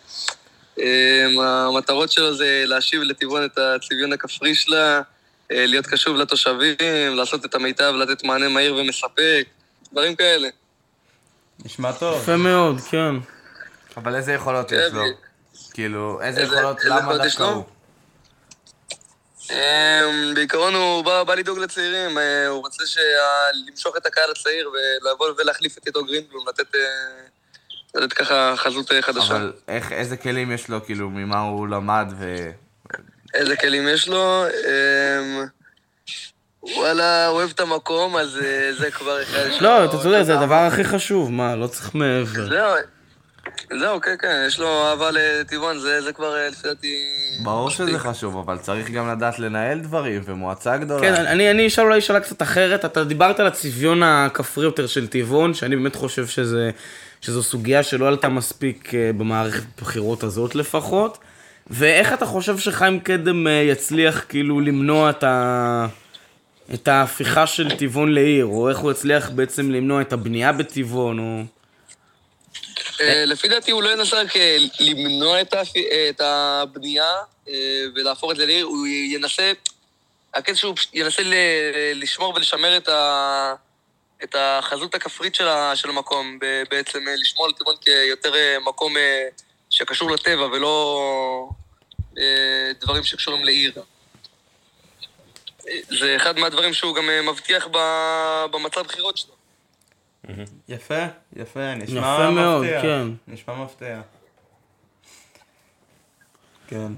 אה, 0.81 1.67
המטרות 1.69 2.13
שלו 2.13 2.35
זה 2.35 2.65
להשיב 2.67 3.03
לטבעון 3.03 3.45
את 3.45 3.59
הצביון 3.59 4.13
הכפרי 4.13 4.55
שלה, 4.55 5.01
אה, 5.53 5.67
להיות 5.67 5.87
קשוב 5.87 6.17
לתושבים, 6.17 7.17
לעשות 7.17 7.45
את 7.45 7.55
המיטב, 7.55 7.93
לתת 7.97 8.25
מענה 8.25 8.49
מהיר 8.49 8.75
ומספק, 8.75 9.47
דברים 9.93 10.17
כאלה. 10.17 10.49
נשמע 11.65 11.93
טוב. 11.93 12.23
יפה 12.23 12.37
מאוד, 12.37 12.81
כן. 12.81 13.15
אבל 13.97 14.15
איזה 14.15 14.33
יכולות 14.33 14.71
כן, 14.71 14.77
יש 14.87 14.93
לו? 14.93 15.03
כאילו, 15.73 16.21
איזה 16.23 16.43
יכולות, 16.43 16.85
למה 16.85 17.19
דווקא? 17.19 17.43
הוא? 17.43 17.65
אמ, 19.51 20.35
בעיקרון 20.35 20.75
הוא 20.75 21.05
בא, 21.05 21.25
בא 21.25 21.35
לדאוג 21.35 21.59
לצעירים, 21.59 22.19
אה, 22.19 22.47
הוא 22.47 22.63
רוצה 22.63 22.87
שה... 22.87 23.01
למשוך 23.67 23.97
את 23.97 24.07
הקהל 24.07 24.31
הצעיר 24.31 24.71
ולבוא 24.71 25.27
ולהחליף 25.39 25.79
את 25.79 25.87
עידו 25.87 26.05
גרינבלום, 26.05 26.49
לתת, 26.49 26.75
אה, 26.75 26.81
לתת 27.99 28.13
ככה 28.13 28.55
חזות 28.57 28.91
חדשה. 29.01 29.37
אבל 29.37 29.53
איך, 29.69 29.93
איזה 29.93 30.17
כלים 30.17 30.53
יש 30.53 30.69
לו, 30.69 30.85
כאילו, 30.85 31.11
ממה 31.11 31.41
הוא 31.41 31.69
למד 31.69 32.13
ו... 32.19 32.51
איזה 33.35 33.57
כלים 33.57 33.89
יש 33.89 34.09
לו? 34.09 34.45
אמ, 34.47 35.45
וואלה, 36.63 37.29
אוהב 37.29 37.51
את 37.51 37.61
המקום, 37.61 38.17
אז 38.17 38.39
אה, 38.45 38.71
זה 38.79 38.91
כבר 38.91 39.23
אחד. 39.23 39.45
לא, 39.61 39.85
אתה 39.85 39.99
צודק, 39.99 40.23
זה 40.23 40.39
הדבר 40.39 40.55
הכי 40.55 40.85
חשוב, 40.85 41.33
מה, 41.33 41.57
לא 41.57 41.67
צריך 41.67 41.95
מעבר. 41.95 42.49
זהו, 42.49 42.75
זהו, 43.81 44.01
כן, 44.01 44.15
כן, 44.19 44.45
יש 44.47 44.61
לו 44.61 44.87
אהבה 44.87 45.11
לטבעון, 45.13 45.79
זה, 45.79 46.03
זה 46.03 46.13
כבר 46.13 46.37
אה, 46.37 46.49
לפי 46.49 46.69
דעתי... 46.69 46.95
ברור 47.43 47.71
שזה 47.71 47.99
חשוב, 47.99 48.37
אבל 48.37 48.59
צריך 48.59 48.91
גם 48.91 49.11
לדעת 49.11 49.39
לנהל 49.39 49.79
דברים, 49.79 50.23
ומועצה 50.25 50.77
גדולה. 50.77 51.01
כן, 51.01 51.15
אני, 51.15 51.51
אני 51.51 51.67
אשאל 51.67 51.85
אולי 51.85 52.01
שאלה 52.01 52.21
קצת 52.21 52.43
אחרת. 52.43 52.85
אתה 52.85 53.05
דיברת 53.05 53.41
על 53.41 53.47
הצביון 53.47 54.03
הכפרי 54.03 54.65
יותר 54.65 54.87
של 54.87 55.07
טבעון, 55.07 55.55
שאני 55.55 55.77
באמת 55.77 55.97
חושב 55.97 56.27
שזה, 56.27 56.71
שזו 57.21 57.43
סוגיה 57.43 57.83
שלא 57.83 58.09
עלתה 58.09 58.29
מספיק 58.29 58.95
אה, 58.95 59.11
במערכת 59.13 59.63
הבחירות 59.79 60.23
הזאת 60.23 60.55
לפחות. 60.55 61.19
ואיך 61.71 62.13
אתה 62.13 62.27
חושב 62.27 62.59
שחיים 62.59 63.01
קדם 63.01 63.47
אה, 63.47 63.53
יצליח 63.53 64.25
כאילו 64.29 64.61
למנוע 64.61 65.11
את, 65.11 65.25
ה... 65.25 65.87
את 66.75 66.89
ההפיכה 66.89 67.47
של 67.47 67.77
טבעון 67.77 68.15
לעיר, 68.15 68.47
או 68.47 68.69
איך 68.69 68.79
הוא 68.79 68.91
יצליח 68.91 69.31
בעצם 69.31 69.71
למנוע 69.71 70.01
את 70.01 70.13
הבנייה 70.13 70.53
בטבעון, 70.53 71.19
או... 71.19 71.43
אה, 73.01 73.25
לפי 73.25 73.49
דעתי 73.49 73.71
הוא 73.71 73.83
לא 73.83 73.93
ינסה 73.93 74.21
רק 74.23 74.33
למנוע 74.81 75.41
את 75.41 76.21
הבנייה 76.21 77.13
ולהפוך 77.95 78.31
את 78.31 78.37
זה 78.37 78.47
לעיר, 78.47 78.65
הוא 78.65 78.87
ינסה, 78.87 79.53
הקטע 80.35 80.55
שהוא 80.55 80.75
ינסה 80.95 81.23
לשמור 81.95 82.35
ולשמר 82.35 82.77
את, 82.77 82.89
ה, 82.89 83.55
את 84.25 84.35
החזות 84.39 84.95
הכפרית 84.95 85.35
של, 85.35 85.49
ה, 85.49 85.77
של 85.77 85.91
המקום, 85.91 86.39
ב- 86.41 86.63
בעצם 86.71 87.09
אה, 87.09 87.15
לשמור 87.17 87.47
על 87.47 87.53
טבעון 87.53 87.77
כיותר 87.81 88.35
אה, 88.35 88.57
מקום 88.67 88.97
אה, 88.97 89.23
שקשור 89.71 90.11
לטבע 90.11 90.45
ולא 90.47 91.51
דברים 92.81 93.05
שקשורים 93.05 93.45
לעיר. 93.45 93.73
זה 95.89 96.17
אחד 96.17 96.39
מהדברים 96.39 96.73
שהוא 96.73 96.95
גם 96.95 97.05
מבטיח 97.27 97.69
ב- 97.73 98.45
במצע 98.51 98.81
הבחירות 98.81 99.17
שלו. 99.17 99.35
יפה, 100.69 101.05
יפה, 101.37 101.75
נשמע 101.75 101.99
יפה 102.01 102.31
מאוד, 102.31 102.63
מפתיע. 102.65 102.83
כן. 102.83 103.09
נשמע 103.29 103.55
מפתיע. 103.55 104.01
כן. 106.69 106.93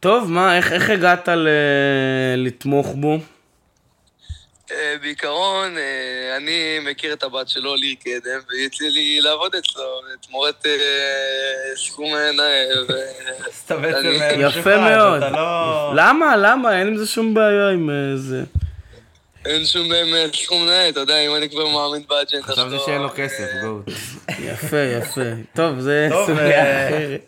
טוב, 0.00 0.30
מה, 0.30 0.56
איך, 0.56 0.72
איך 0.72 0.90
הגעת 0.90 1.28
ל... 1.28 1.48
לתמוך 2.36 2.86
בו? 2.94 3.18
אה, 4.76 4.94
בעיקרון, 5.02 5.76
אה, 5.78 6.36
אני 6.36 6.78
מכיר 6.90 7.12
את 7.12 7.22
הבת 7.22 7.48
שלו, 7.48 7.74
ליר 7.74 7.94
קדם, 8.04 8.40
והיא 8.48 8.66
הציעה 8.66 8.90
לי 8.90 9.20
לעבוד 9.20 9.54
אצלו, 9.54 10.00
תמורת 10.26 10.66
אה, 10.66 11.76
סכום 11.76 12.14
אז 12.14 13.62
אתה 13.66 13.76
בעצם 13.76 14.06
אה, 14.20 14.34
יפה 14.38 14.78
מאוד. 14.78 15.22
לא... 15.32 15.92
למה? 15.96 16.36
למה? 16.36 16.78
אין 16.78 16.86
עם 16.86 16.96
זה 16.96 17.06
שום 17.06 17.34
בעיה 17.34 17.68
עם 17.68 17.90
זה. 18.16 18.42
אין 19.46 19.64
שום 19.64 19.88
באמת 19.88 20.34
סכום 20.34 20.66
נאה, 20.66 20.88
אתה 20.88 21.00
יודע, 21.00 21.18
אם 21.18 21.36
אני 21.36 21.50
כבר 21.50 21.66
מאמין 21.66 22.02
באג'נדה 22.08 22.54
שלו. 22.54 22.54
חשבתי 22.54 22.76
שאין 22.86 23.02
לו 23.02 23.08
כסף, 23.14 23.46
גוט. 23.62 23.84
יפה, 24.38 24.76
יפה. 24.76 25.20
טוב, 25.54 25.80
זה 25.80 26.08
טוב, 26.10 26.26
סוגיה 26.26 26.88
אחרת. 26.88 27.20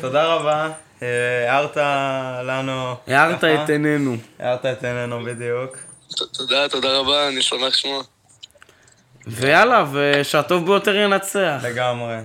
תודה 0.00 0.24
רבה. 0.24 0.70
הערת 1.48 1.76
לנו... 2.46 2.94
ככה. 3.08 3.64
את 3.64 3.70
עינינו. 3.70 4.16
הארת 4.38 4.66
את 4.66 4.84
עינינו 4.84 5.24
בדיוק. 5.24 5.76
תודה, 6.08 6.68
תודה 6.68 6.98
רבה, 6.98 7.28
אני 7.28 7.42
שמח 7.42 7.62
לשמוע. 7.62 8.02
ויאללה, 9.26 9.84
ושהטוב 9.92 10.66
ביותר 10.66 10.96
ינצח. 10.96 11.60
לגמרי. 11.62 12.16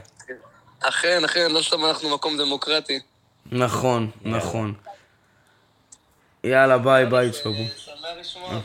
אכן, 0.79 1.23
אכן, 1.25 1.51
לא 1.51 1.61
סתם 1.61 1.85
אנחנו 1.85 2.09
מקום 2.15 2.37
דמוקרטי. 2.37 2.99
נכון, 3.51 4.09
נכון. 4.21 4.73
יאללה, 6.43 6.77
ביי 6.77 7.05
ביי, 7.05 7.31
צ'ובו. 7.31 7.63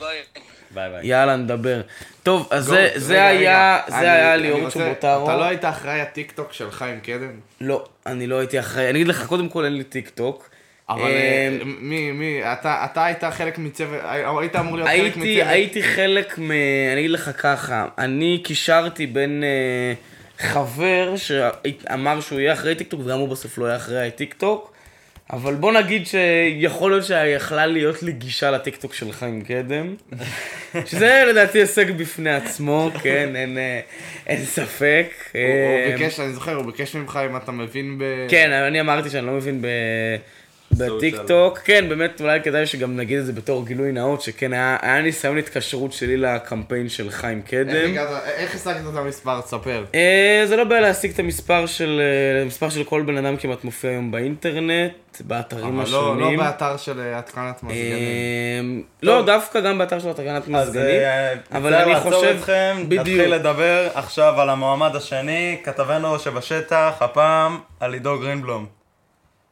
ביי. 0.00 0.22
ביי. 0.70 1.06
יאללה, 1.06 1.36
נדבר. 1.36 1.80
טוב, 2.22 2.48
אז 2.50 2.64
זה- 2.64 2.90
זה 2.96 3.14
רגע, 3.14 3.26
היה. 3.26 3.80
זה 3.88 3.98
אני- 3.98 4.06
היה 4.08 4.34
אני 4.34 4.42
ליאור 4.42 4.70
צ'ובוטרו. 4.70 5.24
אתה 5.24 5.36
לא 5.36 5.44
היית 5.44 5.64
אחראי 5.64 6.00
הטיקטוק 6.00 6.52
של 6.52 6.70
חיים 6.70 7.00
קדם? 7.00 7.40
לא, 7.60 7.84
אני 8.06 8.26
לא 8.26 8.38
הייתי 8.38 8.60
אחראי. 8.60 8.84
אני 8.90 8.98
אגיד 8.98 9.08
לך, 9.08 9.26
קודם 9.26 9.48
כל 9.48 9.64
אין 9.64 9.72
לי 9.76 9.84
טיק 9.84 10.08
טוק. 10.08 10.48
אבל 10.88 11.00
אה, 11.02 11.08
אה, 11.10 11.58
מי, 11.80 12.12
מי, 12.12 12.40
אתה 12.52 12.84
אתה 12.84 13.04
היית 13.04 13.24
חלק 13.24 13.58
מצוות, 13.58 14.00
היית 14.40 14.56
אמור 14.56 14.76
להיות 14.76 14.88
חלק 14.88 15.16
מצוות. 15.16 15.46
הייתי 15.46 15.82
חלק 15.82 16.38
מ... 16.38 16.50
אני 16.92 17.00
אגיד 17.00 17.10
לך 17.10 17.30
ככה, 17.38 17.86
אני 17.98 18.40
קישרתי 18.44 19.06
בין 19.06 19.44
אה, 19.44 19.92
חבר 20.48 21.14
שאמר 21.16 22.20
שהוא 22.20 22.40
יהיה 22.40 22.52
אחראי 22.52 22.74
טיקטוק, 22.74 23.00
וגם 23.04 23.18
הוא 23.18 23.28
בסוף 23.28 23.58
לא 23.58 23.66
היה 23.66 23.76
אחראי 23.76 24.06
הטיקטוק, 24.06 24.72
אבל 25.32 25.54
בוא 25.54 25.72
נגיד 25.72 26.06
שיכול 26.06 26.90
להיות 26.90 27.04
שיכלה 27.04 27.66
להיות 27.66 28.02
לי 28.02 28.12
גישה 28.12 28.50
לטיקטוק 28.50 28.94
של 28.94 29.12
חיים 29.12 29.42
קדם, 29.42 29.94
שזה 30.90 31.24
לדעתי 31.28 31.58
הישג 31.58 31.90
בפני 31.90 32.34
עצמו, 32.34 32.90
כן, 33.02 33.36
אין, 33.36 33.58
אין 34.26 34.44
ספק. 34.44 35.06
הוא- 35.32 35.40
הוא 35.86 35.98
ביקש, 35.98 36.20
אני 36.20 36.32
זוכר, 36.32 36.54
הוא 36.54 36.64
ביקש 36.66 36.94
ממך 36.96 37.18
אם 37.30 37.36
אתה 37.36 37.52
מבין 37.52 37.98
ב... 37.98 38.04
כן, 38.28 38.52
אני 38.52 38.80
אמרתי 38.80 39.10
שאני 39.10 39.26
לא 39.26 39.32
מבין 39.32 39.62
ב... 39.62 39.66
בטיקטוק, 40.78 41.58
כן, 41.58 41.84
באמת 41.88 42.20
אולי 42.20 42.40
כדאי 42.42 42.66
שגם 42.66 42.96
נגיד 42.96 43.18
את 43.18 43.26
זה 43.26 43.32
בתור 43.32 43.66
גילוי 43.66 43.92
נאות, 43.92 44.22
שכן 44.22 44.52
היה, 44.52 44.76
היה 44.82 45.02
ניסיון 45.02 45.38
התקשרות 45.38 45.92
שלי 45.92 46.16
לקמפיין 46.16 46.88
של 46.88 47.10
חיים 47.10 47.42
קדם. 47.42 47.96
איך 48.24 48.54
השגת 48.54 48.76
את 48.92 48.96
המספר? 48.96 49.40
תספר. 49.40 49.84
אה, 49.94 50.42
זה 50.46 50.56
לא 50.56 50.64
בעיה 50.64 50.80
להשיג 50.80 51.10
את 51.12 51.18
המספר 51.18 51.66
של, 51.66 52.00
אה, 52.36 52.42
המספר 52.42 52.68
של 52.70 52.84
כל 52.84 53.02
בן 53.02 53.16
אדם 53.16 53.36
כמעט 53.36 53.64
מופיע 53.64 53.90
היום 53.90 54.10
באינטרנט, 54.10 54.92
באתרים 55.20 55.64
אבל 55.64 55.74
לא, 55.76 55.82
השונים. 55.82 56.38
לא 56.38 56.44
באתר 56.44 56.76
של 56.76 57.00
אה, 57.00 57.18
התקנת 57.18 57.62
מזגנים. 57.62 57.92
אה, 57.92 58.60
לא, 59.02 59.22
דווקא 59.22 59.60
גם 59.60 59.78
באתר 59.78 59.98
של 59.98 60.08
התקנת 60.10 60.48
מזגנים. 60.48 61.00
אבל 61.52 61.74
אני 61.74 61.92
לעצור 61.92 62.12
חושב- 62.12 62.36
אתכם, 62.38 62.76
בדיוק. 62.88 63.00
נתחיל 63.00 63.34
לדבר 63.34 63.88
עכשיו 63.94 64.40
על 64.40 64.50
המועמד 64.50 64.96
השני, 64.96 65.56
כתבנו 65.64 66.18
שבשטח, 66.18 66.92
הפעם 67.00 67.58
על 67.80 67.94
עידו 67.94 68.18
גרינבלום. 68.18 68.83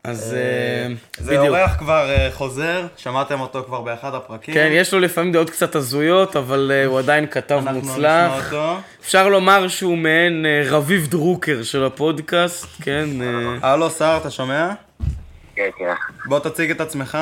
אז 0.04 0.34
אה, 0.34 0.38
אה, 0.38 0.94
זה 1.16 1.38
בדיוק. 1.38 1.56
אורח 1.56 1.76
כבר 1.76 2.10
אה, 2.10 2.28
חוזר, 2.32 2.86
שמעתם 2.96 3.40
אותו 3.40 3.64
כבר 3.64 3.80
באחד 3.80 4.14
הפרקים. 4.14 4.54
כן, 4.54 4.68
יש 4.72 4.94
לו 4.94 5.00
לפעמים 5.00 5.32
דעות 5.32 5.50
קצת 5.50 5.74
הזויות, 5.74 6.36
אבל 6.36 6.72
הוא 6.86 6.98
עדיין 6.98 7.26
כתב 7.26 7.54
אנחנו 7.54 7.80
מוצלח. 7.80 8.32
נשמע 8.32 8.44
אותו. 8.44 8.76
אפשר 9.00 9.28
לומר 9.28 9.68
שהוא 9.68 9.98
מעין 9.98 10.46
רביב 10.70 11.06
דרוקר 11.06 11.62
של 11.62 11.84
הפודקאסט, 11.84 12.66
כן? 12.82 13.08
הלו, 13.62 13.90
סער, 13.90 14.16
אתה 14.16 14.30
שומע? 14.30 14.70
כן, 15.56 15.70
כן. 15.78 15.92
בוא 16.24 16.38
תציג 16.38 16.70
את 16.70 16.80
עצמך. 16.80 17.18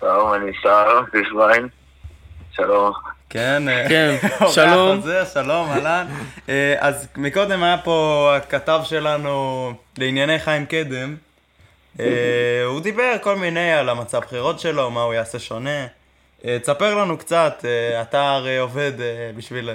שלום, 0.00 0.34
אני 0.34 0.50
שר, 0.62 1.00
פישביין. 1.12 1.68
שלום. 2.52 2.92
כן, 3.30 3.62
כן, 3.88 4.16
שלום. 4.54 5.00
חוזר, 5.00 5.24
שלום, 5.24 5.70
אהלן. 5.70 6.06
אה, 6.48 6.74
אז 6.78 7.08
מקודם 7.16 7.62
היה 7.62 7.78
פה 7.78 8.32
הכתב 8.36 8.80
שלנו 8.84 9.72
לענייני 9.98 10.38
חיים 10.38 10.66
קדם. 10.66 11.16
אה, 12.00 12.64
הוא 12.66 12.80
דיבר 12.80 13.16
כל 13.22 13.36
מיני 13.36 13.72
על 13.72 13.88
המצע 13.88 14.18
הבחירות 14.18 14.60
שלו, 14.60 14.90
מה 14.90 15.02
הוא 15.02 15.14
יעשה 15.14 15.38
שונה. 15.38 15.86
אה, 16.44 16.58
תספר 16.62 16.94
לנו 16.94 17.18
קצת, 17.18 17.64
אה, 17.64 18.02
אתה 18.02 18.30
הרי 18.30 18.58
עובד 18.58 18.92
בשביל 19.36 19.70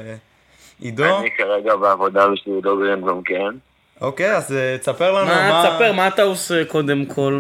עידו. 0.79 1.19
אני 1.19 1.29
כרגע 1.37 1.75
בעבודה 1.75 2.27
בשביל 2.27 2.55
עידו 2.55 2.77
גרינבלום, 2.77 3.21
כן. 3.25 3.55
אוקיי, 4.01 4.35
אז 4.35 4.55
תספר 4.79 5.11
לנו 5.11 5.27
מה, 5.27 5.49
מה... 5.49 5.69
תספר, 5.69 5.91
מה 5.91 6.07
אתה 6.07 6.23
עושה 6.23 6.65
קודם 6.65 7.05
כל? 7.05 7.39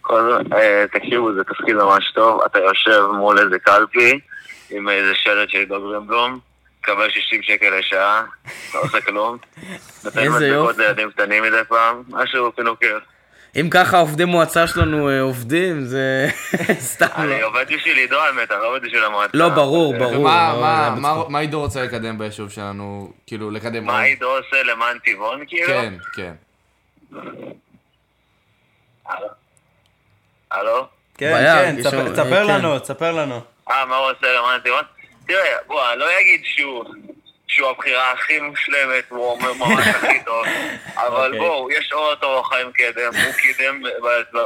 כל, 0.00 0.38
תקשיבו, 0.92 1.34
זה 1.34 1.44
תפקיד 1.44 1.76
ממש 1.76 2.12
טוב. 2.14 2.40
אתה 2.46 2.58
יושב 2.58 3.02
מול 3.18 3.38
איזה 3.38 3.58
קלפי, 3.58 4.20
עם 4.70 4.88
איזה 4.88 5.14
שלט 5.14 5.50
של 5.50 5.58
עידו 5.58 5.80
גרינבלום, 5.80 6.38
מקבל 6.80 7.10
60 7.10 7.42
שקל 7.42 7.78
לשעה, 7.78 8.24
לא 8.74 8.80
עושה 8.80 9.00
כלום. 9.00 9.36
נותן 10.04 10.24
יופי. 10.24 10.82
לילדים 10.82 11.10
קטנים 11.10 11.42
מדי 11.42 11.60
פעם, 11.68 12.02
משהו 12.08 12.52
פינוקר. 12.56 12.98
אם 13.56 13.68
ככה 13.70 13.98
עובדי 13.98 14.24
מועצה 14.24 14.66
שלנו 14.66 15.08
אה, 15.08 15.20
עובדים, 15.20 15.80
זה 15.84 16.28
סתם 16.94 17.06
אני 17.16 17.40
לא. 17.40 17.46
עובד 17.46 17.64
בשביל 17.76 17.96
עידו 17.98 18.16
האמת, 18.20 18.50
אני 18.50 18.60
לא 18.60 18.68
עובד 18.68 18.82
בשביל 18.82 19.04
המועצה. 19.04 19.30
לא, 19.38 19.48
ברור, 19.48 19.98
ברור. 19.98 20.24
מה- 21.28 21.38
עידו 21.38 21.60
רוצה 21.60 21.82
לקדם 21.82 22.18
ביישוב 22.18 22.50
שלנו? 22.50 23.12
כאילו, 23.26 23.50
לקדם... 23.50 23.84
מה? 23.84 24.00
עידו 24.02 24.26
עושה 24.36 24.62
למען 24.62 24.98
טבעון, 25.04 25.44
כאילו? 25.48 25.66
כן, 25.66 25.94
כן. 26.14 26.32
הלו? 30.50 30.86
כן, 31.18 31.34
כן, 31.76 31.76
תספר- 31.82 32.16
כן. 32.46 32.46
לנו, 32.46 32.78
תספר 32.78 33.12
לנו. 33.12 33.40
אה, 33.70 33.84
מה 33.86 33.96
הוא 33.96 34.10
עושה 34.10 34.32
למען 34.38 34.60
הטבעון? 34.60 34.82
תראה, 35.26 35.40
בוא, 35.66 35.82
אני 35.92 36.00
לא 36.00 36.06
אגיד 36.20 36.40
שהוא, 36.44 36.84
שהוא 37.48 37.70
הבחירה 37.70 38.12
הכי 38.12 38.40
מושלמת, 38.40 39.04
הוא 39.08 39.30
אומר 39.30 39.52
ממש 39.52 39.86
הכי 39.86 40.24
טוב, 40.24 40.44
אבל 41.06 41.24
אוקיי. 41.26 41.38
בואו, 41.38 41.70
יש 41.70 41.92
אותו 41.92 42.42
חיים 42.42 42.66
קדם, 42.72 43.20
הוא 43.24 43.32
קידם, 43.32 43.82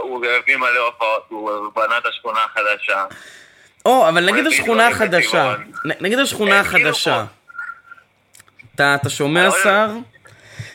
הוא 0.01 0.27
הביא 0.27 0.57
מלא 0.57 0.87
הופעות, 0.87 1.27
הוא 1.29 1.51
בנה 1.77 1.99
את 1.99 2.07
השכונה 2.07 2.41
החדשה. 2.45 3.05
או, 3.87 4.09
אבל 4.09 4.31
נגיד 4.31 4.47
השכונה 4.47 4.88
החדשה. 4.88 5.55
נגיד 6.01 6.19
השכונה 6.19 6.55
אין, 6.57 6.65
כאילו 6.65 6.88
החדשה. 6.88 7.25
אתה 8.75 9.09
שומע, 9.09 9.49
שר? 9.62 9.88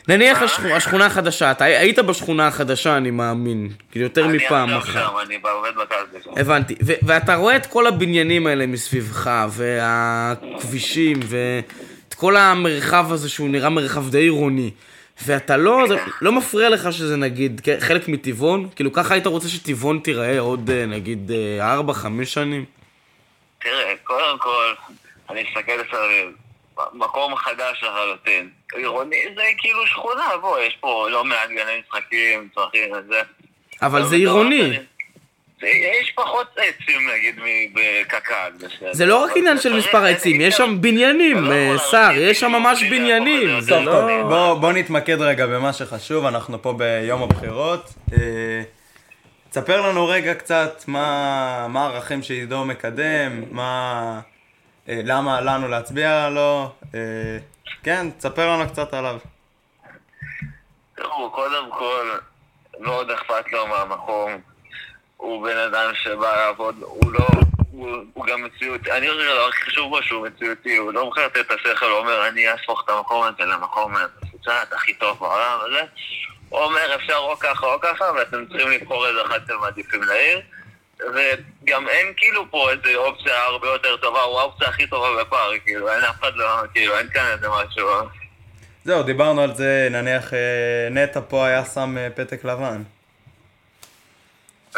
נניח? 0.08 0.42
השכונה- 0.42 0.76
השכונה 0.76 1.06
החדשה, 1.06 1.50
אתה 1.50 1.64
היית 1.64 1.98
בשכונה 1.98 2.46
החדשה, 2.46 2.96
אני 2.96 3.10
מאמין. 3.10 3.68
כאילו, 3.90 4.04
יותר 4.04 4.26
מפעם 4.26 4.68
אני 4.68 4.78
אחת. 4.78 4.88
עכשיו 4.88 5.08
שם, 5.08 5.18
אני 5.26 5.38
עובד 5.50 5.70
בקלפי. 5.74 6.40
הבנתי. 6.40 6.74
ו- 6.86 6.92
ואתה 7.02 7.34
רואה 7.34 7.56
את 7.56 7.66
כל 7.66 7.86
הבניינים 7.86 8.46
האלה 8.46 8.66
מסביבך, 8.66 9.30
והכבישים, 9.48 11.20
ואת 11.22 11.72
כל 12.18 12.36
המרחב 12.36 13.12
הזה 13.12 13.28
שהוא 13.28 13.48
נראה 13.48 13.68
מרחב 13.68 14.10
די 14.10 14.18
עירוני. 14.18 14.70
ואתה 15.26 15.56
לא, 15.56 15.84
זה 15.88 15.96
לא 16.20 16.32
מפריע 16.32 16.68
לך 16.68 16.92
שזה 16.92 17.16
נגיד 17.16 17.60
חלק 17.80 18.08
מטבעון? 18.08 18.68
כאילו 18.76 18.92
ככה 18.92 19.14
היית 19.14 19.26
רוצה 19.26 19.48
שטבעון 19.48 19.98
תיראה 19.98 20.40
עוד 20.40 20.70
אה, 20.70 20.86
נגיד 20.86 21.30
4-5 21.90 22.24
שנים? 22.24 22.64
תראה, 23.58 23.94
קודם 24.04 24.38
כל, 24.38 24.74
אני 25.30 25.42
אסתכל 25.42 25.72
מסביב, 25.72 26.32
מקום 26.92 27.36
חדש 27.36 27.82
לחלוטין. 27.82 28.50
עירוני 28.74 29.24
זה 29.36 29.42
כאילו 29.58 29.86
שכונה, 29.86 30.28
בוא, 30.40 30.58
יש 30.58 30.76
פה 30.80 31.08
לא 31.10 31.24
מעט 31.24 31.48
גני 31.48 31.82
משחקים, 31.84 32.48
צרכים 32.54 32.92
וזה. 32.92 33.20
אבל 33.82 34.00
לא 34.00 34.06
זה 34.06 34.16
עירוני. 34.16 34.78
יש 35.62 36.12
פחות 36.14 36.46
עצים 36.56 37.00
נגיד 37.14 37.40
מ- 37.40 37.74
בקק"ל. 37.74 38.52
בסדר. 38.56 38.92
זה 38.94 39.06
לא 39.06 39.24
רק 39.24 39.30
עניין 39.36 39.58
של 39.58 39.76
מספר 39.76 40.04
העצים, 40.04 40.40
יש 40.40 40.56
שם 40.56 40.76
בניינים, 40.80 41.44
לא 41.44 41.52
אה, 41.52 41.78
שר, 41.90 42.10
יש 42.16 42.40
שם 42.40 42.52
ממש 42.52 42.82
בניינים, 42.82 43.48
לא... 43.84 44.22
בוא, 44.28 44.54
בוא 44.54 44.72
נתמקד 44.72 45.20
רגע 45.20 45.46
במה 45.46 45.72
שחשוב, 45.72 46.26
אנחנו 46.26 46.62
פה 46.62 46.72
ביום 46.72 47.22
הבחירות. 47.22 47.94
אה, 48.12 48.62
תספר 49.50 49.80
לנו 49.80 50.06
רגע 50.06 50.34
קצת 50.34 50.84
מה, 50.86 51.66
מה 51.68 51.86
הערכים 51.86 52.22
שעידו 52.22 52.64
מקדם, 52.64 53.42
מה... 53.50 54.20
אה, 54.88 55.00
למה 55.04 55.40
לנו 55.40 55.68
להצביע 55.68 56.28
לו. 56.30 56.70
אה, 56.94 57.00
כן, 57.82 58.10
תספר 58.18 58.50
לנו 58.50 58.68
קצת 58.68 58.94
עליו. 58.94 59.18
תראו, 60.96 61.30
קודם 61.30 61.70
כל, 61.78 62.06
מאוד 62.80 63.10
אכפת 63.10 63.52
לו 63.52 63.66
מהמקום. 63.66 64.47
הוא 65.18 65.46
בן 65.46 65.56
אדם 65.56 65.90
שבא 65.94 66.36
לעבוד, 66.36 66.76
הוא 66.80 67.12
לא... 67.12 67.26
הוא, 67.70 67.96
הוא 68.14 68.26
גם 68.26 68.44
מציאותי, 68.44 68.92
אני 68.92 69.08
חושב 69.08 69.20
שהדבר 69.20 69.48
הכי 69.48 69.62
חשוב 69.62 69.90
בו 69.90 70.02
שהוא 70.02 70.26
מציאותי, 70.26 70.76
הוא 70.76 70.92
לא 70.92 71.08
מחרטט 71.08 71.36
את 71.36 71.50
השכל, 71.50 71.86
הוא 71.86 71.98
אומר, 71.98 72.28
אני 72.28 72.48
אהפוך 72.48 72.82
את 72.84 72.90
המקום 72.90 73.22
הזה 73.22 73.44
למקום 73.44 73.94
המפוצץ, 73.96 74.72
הכי 74.72 74.94
טוב 74.94 75.18
בעולם 75.18 75.58
וזה. 75.66 75.82
הוא 76.48 76.60
אומר, 76.60 76.94
אפשר 76.94 77.16
או 77.16 77.36
ככה 77.38 77.66
או 77.66 77.80
ככה, 77.80 78.04
ואתם 78.16 78.46
צריכים 78.46 78.70
לבחור 78.70 79.06
איזה 79.06 79.22
אחד 79.26 79.38
שאתם 79.46 79.60
מעדיפים 79.60 80.02
לעיר. 80.02 80.40
וגם 81.00 81.88
אין 81.88 82.12
כאילו 82.16 82.50
פה 82.50 82.70
איזה 82.70 82.96
אופציה 82.96 83.44
הרבה 83.44 83.68
יותר 83.68 83.96
טובה, 83.96 84.20
הוא 84.20 84.40
האופציה 84.40 84.68
הכי 84.68 84.86
טובה 84.86 85.06
בפער, 85.20 85.50
כאילו, 85.64 85.92
אין 85.92 86.04
אף 86.04 86.20
אחד 86.20 86.32
לא, 86.34 86.46
כאילו, 86.72 86.98
אין 86.98 87.08
כאן 87.08 87.26
איזה 87.32 87.48
משהו. 87.48 87.88
זהו, 88.84 89.02
דיברנו 89.02 89.42
על 89.42 89.54
זה, 89.54 89.88
נניח 89.90 90.34
אה, 90.34 90.88
נטע 90.90 91.20
פה 91.28 91.46
היה 91.46 91.64
שם 91.64 91.98
אה, 91.98 92.08
פתק 92.14 92.44
לבן. 92.44 92.82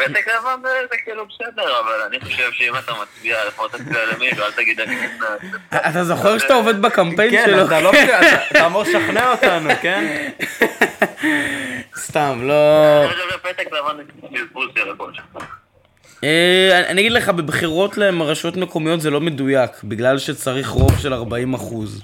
פתק 0.09 0.27
לבן 0.27 0.61
זה 0.91 0.95
כאילו 1.03 1.25
בסדר, 1.25 1.79
אבל 1.79 2.01
אני 2.07 2.19
חושב 2.19 2.51
שאם 2.51 2.75
אתה 2.75 2.91
מצביע, 3.01 3.45
לפחות 3.47 3.71
תצביע 3.71 3.99
למישהו, 4.13 4.43
אל 4.43 4.51
תגיד 4.51 4.79
אני 4.79 4.95
נכנס. 4.95 5.51
אתה 5.89 6.03
זוכר 6.03 6.37
שאתה 6.37 6.53
עובד 6.53 6.81
בקמפיין 6.81 7.31
כן, 7.31 7.43
שלו? 7.45 7.65
אתה 7.65 7.81
לא... 7.81 7.91
אתה- 8.51 8.65
אמור 8.65 8.81
לשכנע 8.81 9.31
אותנו, 9.31 9.69
כן? 9.81 10.29
סתם, 11.95 12.39
לא... 12.43 13.03
אני 13.03 13.13
שלך. 15.13 15.43
אה, 16.23 16.83
אני 16.87 17.01
אגיד 17.01 17.11
לך, 17.11 17.29
בבחירות 17.29 17.97
לרשויות 17.97 18.57
מקומיות 18.57 19.01
זה 19.01 19.09
לא 19.09 19.21
מדויק, 19.21 19.71
בגלל 19.83 20.17
שצריך 20.17 20.69
רוב 20.69 20.97
של 20.99 21.13
40 21.13 21.53
אחוז. 21.53 22.03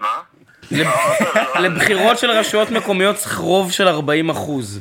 מה? 0.00 0.20
לבחירות 1.60 2.18
של 2.18 2.30
רשויות 2.30 2.70
מקומיות 2.70 3.16
צריך 3.16 3.36
רוב 3.38 3.72
של 3.72 3.88
40 3.88 4.30
אחוז. 4.30 4.80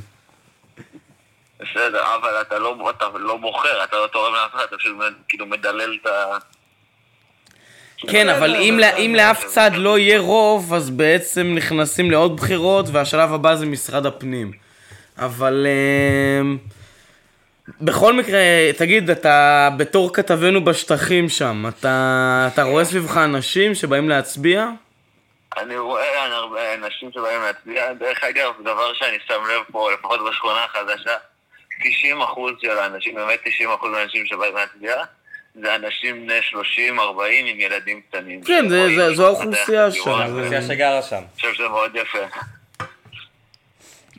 בסדר, 1.59 2.01
אבל 2.21 2.41
אתה 2.41 2.59
לא, 2.59 2.75
אתה 2.97 3.05
לא 3.19 3.37
בוחר, 3.37 3.83
אתה 3.83 3.95
לא 3.95 4.07
תורם 4.07 4.33
לאף 4.33 4.55
אחד, 4.55 4.63
אתה 4.69 4.77
פשוט 4.77 4.95
כאילו 5.27 5.45
מדלל 5.45 5.97
את 6.01 6.07
ה... 6.07 6.37
כן, 8.07 8.29
אבל 8.29 8.55
אם, 8.55 8.77
לה- 8.79 8.95
אם 8.97 9.15
לאף 9.15 9.45
צד 9.45 9.71
לא 9.73 9.99
יהיה 9.99 10.19
רוב, 10.19 10.73
אז 10.73 10.89
בעצם 10.89 11.53
נכנסים 11.55 12.11
לעוד 12.11 12.37
בחירות, 12.37 12.85
והשלב 12.91 13.33
הבא 13.33 13.55
זה 13.55 13.65
משרד 13.65 14.05
הפנים. 14.05 14.51
אבל... 15.17 15.67
אמ, 16.41 16.57
בכל 17.81 18.13
מקרה, 18.13 18.39
תגיד, 18.77 19.09
אתה 19.09 19.69
בתור 19.77 20.13
כתבנו 20.13 20.65
בשטחים 20.65 21.29
שם, 21.29 21.65
אתה, 21.69 22.49
אתה 22.53 22.63
רואה 22.63 22.85
סביבך 22.85 23.17
אנשים 23.17 23.75
שבאים 23.75 24.09
להצביע? 24.09 24.67
אני 25.57 25.77
רואה 25.77 26.25
הרבה 26.25 26.73
אנשים 26.73 27.11
שבאים 27.11 27.41
להצביע, 27.41 27.93
דרך 27.93 28.23
אגב, 28.23 28.51
דבר 28.63 28.93
שאני 28.93 29.17
שם 29.27 29.33
לב 29.51 29.63
פה, 29.71 29.89
לפחות 29.93 30.19
בשכונה 30.29 30.63
החדשה, 30.63 31.11
90% 31.81 31.83
של 32.61 32.77
האנשים, 32.77 33.15
באמת 33.15 33.39
90% 33.83 33.87
מהאנשים 33.87 34.25
שבאים 34.25 34.55
להצביע, 34.55 34.95
זה 35.61 35.75
אנשים 35.75 36.25
בני 36.27 36.39
30-40 36.39 36.59
עם 37.45 37.59
ילדים 37.59 38.01
קטנים. 38.09 38.43
כן, 38.43 38.65
זה- 38.69 38.95
זה- 38.95 39.13
זו 39.15 39.25
האוכלוסייה 39.27 39.91
שם, 39.91 40.03
דירות, 40.03 40.17
זה- 40.17 40.23
ואני 40.23 40.31
אוכלוסייה 40.31 40.61
שגרה 40.61 41.01
שם. 41.01 41.21
חושב 41.35 41.53
שזה 41.53 41.67
מאוד 41.67 41.91
יפה. 41.95 42.17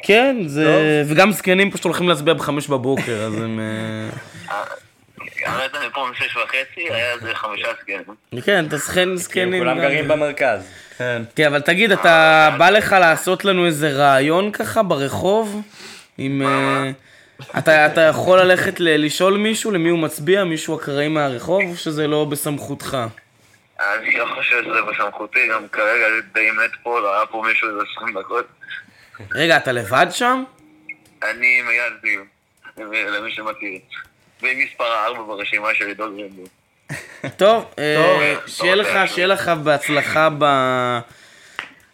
כן, 0.03 0.37
זה... 0.47 1.03
וגם 1.09 1.33
זקנים 1.33 1.71
פשוט 1.71 1.85
הולכים 1.85 2.09
להצביע 2.09 2.35
בחמש 2.35 2.67
בבוקר, 2.69 3.13
אז 3.27 3.35
הם... 3.35 3.61
אה, 5.47 5.53
האמת, 5.53 5.75
אני 5.75 5.87
פה 5.95 6.07
משש 6.11 6.37
וחצי, 6.37 6.57
היה 6.91 7.13
איזה 7.13 7.35
חמישה 7.35 7.69
סגנים. 7.83 8.03
כן, 8.45 8.65
אתה 8.69 8.77
זקן 8.77 8.95
כאילו 8.95 9.17
זקנים. 9.17 9.59
כולם. 9.59 9.81
גרים 9.81 10.09
במרכז. 10.09 10.71
כן. 10.99 11.23
כן, 11.37 11.47
אבל 11.47 11.61
תגיד, 11.61 11.93
אתה 11.93 12.49
בא 12.59 12.71
לך 12.71 12.93
לעשות 13.01 13.45
לנו 13.45 13.67
איזה 13.67 13.89
רעיון 13.93 14.53
ככה 14.53 14.83
ברחוב? 14.83 15.63
עם... 16.19 16.43
אה, 16.43 16.91
אתה, 17.59 17.87
אתה 17.87 18.01
יכול 18.01 18.41
ללכת 18.41 18.81
ל- 18.81 19.05
לשאול 19.07 19.37
מישהו 19.37 19.71
למי 19.71 19.89
הוא 19.89 19.99
מצביע, 19.99 20.45
מישהו 20.45 20.77
אקראי 20.79 21.09
מהרחוב, 21.09 21.63
או 21.71 21.77
שזה 21.77 22.07
לא 22.07 22.25
בסמכותך? 22.25 22.97
אני 23.81 24.19
לא 24.19 24.27
חושב 24.35 24.63
שזה 24.65 24.83
בסמכותי, 24.83 25.49
גם 25.53 25.69
כרגע 25.73 26.05
די 26.35 26.51
מת 26.51 26.71
פה, 26.83 27.01
לא 27.01 27.17
היה 27.17 27.27
פה 27.27 27.43
מישהו 27.49 27.69
איזה 27.69 27.81
20 27.97 28.19
דקות. 28.19 28.47
רגע, 29.35 29.57
אתה 29.57 29.73
לבד 29.73 30.07
שם? 30.11 30.45
אני 31.23 31.61
עם 31.61 31.69
אייל 31.69 31.93
זיו, 32.03 32.21
למי 33.11 33.31
שמכיר. 33.31 33.79
מספר 34.55 35.07
4 35.07 35.23
ברשימה 35.23 35.69
של 35.75 35.87
עידו 35.87 36.05
גרינבו. 36.17 36.43
טוב, 37.37 37.65
אה, 37.79 37.97
טוב, 37.97 38.47
שיהיה 38.47 38.75
לך, 38.75 38.89
טוב. 38.93 39.07
שיהיה 39.07 39.27
לך 39.27 39.49
בהצלחה 39.49 40.29
ב... 40.39 40.45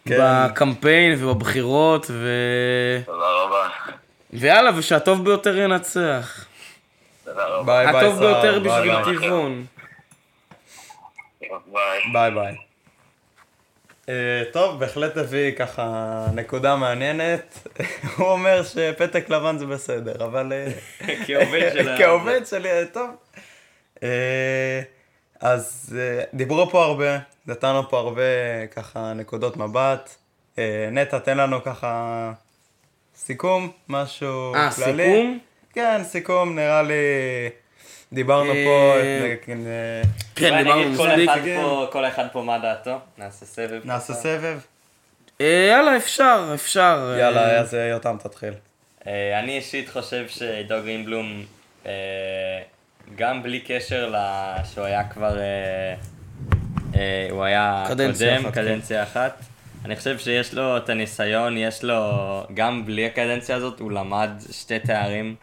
כן. 0.09 0.19
בקמפיין 0.21 1.25
ובבחירות, 1.25 2.07
ו... 2.11 2.29
תודה 3.07 3.27
רבה. 3.27 3.69
ויאללה, 4.33 4.71
ושהטוב 4.77 5.25
ביותר 5.25 5.59
ינצח. 5.59 6.45
תודה 7.25 7.45
רבה. 7.47 7.85
ביי 7.85 7.93
ביי, 7.93 8.01
הטוב 8.01 8.19
ביותר 8.19 8.59
בשביל. 8.61 8.95
טבעון. 9.05 9.65
ביי. 12.12 12.31
ביי 12.31 12.57
טוב, 14.53 14.79
בהחלט 14.79 15.17
הביא 15.17 15.53
ככה 15.53 16.27
נקודה 16.35 16.77
מעניינת. 16.77 17.69
הוא 18.17 18.29
אומר 18.29 18.62
שפתק 18.62 19.29
לבן 19.29 19.59
זה 19.59 19.67
בסדר, 19.67 20.25
אבל... 20.25 20.53
אה, 20.53 20.67
כעובד 21.27 21.71
של 21.73 21.97
כעובד 21.99 22.47
שלי, 22.47 22.71
אה, 22.71 22.85
טוב. 22.93 23.11
אה, 24.03 24.81
אז 25.41 25.97
אה, 25.99 26.25
דיברו 26.35 26.71
פה 26.71 26.85
הרבה, 26.85 27.19
נתנו 27.47 27.88
פה 27.88 27.99
הרבה 27.99 28.23
ככה 28.71 29.12
נקודות 29.12 29.57
מבט. 29.57 30.17
אה, 30.59 30.88
נטע, 30.93 31.19
תן 31.19 31.37
לנו 31.37 31.65
ככה 31.65 32.33
סיכום, 33.17 33.71
משהו 33.88 34.55
אה, 34.55 34.71
כללי. 34.71 35.05
סיכום? 35.05 35.38
כן, 35.73 36.01
סיכום, 36.05 36.55
נראה 36.55 36.83
לי... 36.83 36.95
דיברנו 38.12 38.53
פה, 38.53 38.94
אה, 39.01 39.35
כן, 39.46 39.59
אה, 39.66 40.03
כן, 40.35 40.59
דיברנו 40.62 40.90
מספיק. 40.90 41.29
אחד 41.29 41.40
פה- 41.62 41.87
כל 41.92 42.05
אחד 42.07 42.27
פה 42.33 42.42
מה 42.42 42.59
דעתו, 42.59 42.98
נעשה 43.18 43.46
סבב. 43.46 43.81
נעשה. 43.85 44.14
סבב. 44.14 44.59
אה, 45.40 45.68
יאללה, 45.70 45.96
אפשר, 45.96 46.51
אפשר. 46.55 47.16
יאללה, 47.18 47.61
אז 47.61 47.75
יותם 47.75 48.16
תתחיל. 48.22 48.53
אני 49.07 49.57
אישית 49.57 49.88
חושב 49.88 50.29
שעידו 50.29 50.75
גרינבלום, 50.85 51.44
גם 53.16 53.42
בלי 53.42 53.61
קשר 53.61 54.14
שהוא 54.75 54.85
היה 54.85 55.05
כבר, 55.09 55.37
הוא 57.31 57.44
היה 57.44 57.85
קדנציה 57.88 58.29
קודם, 58.37 58.46
אחת, 58.46 58.55
כן. 58.55 58.62
קדנציה 58.62 59.03
אחת. 59.03 59.37
אני 59.85 59.96
חושב 59.96 60.18
שיש 60.18 60.55
לו 60.55 60.77
את 60.77 60.88
הניסיון, 60.88 61.57
יש 61.57 61.85
לו, 61.85 61.96
גם 62.55 62.87
בלי 62.87 63.07
הקדנציה 63.07 63.57
הזאת, 63.57 63.81
הוא 63.81 63.92
למד 63.92 64.31
שתי 64.53 64.79
תארים. 64.79 65.35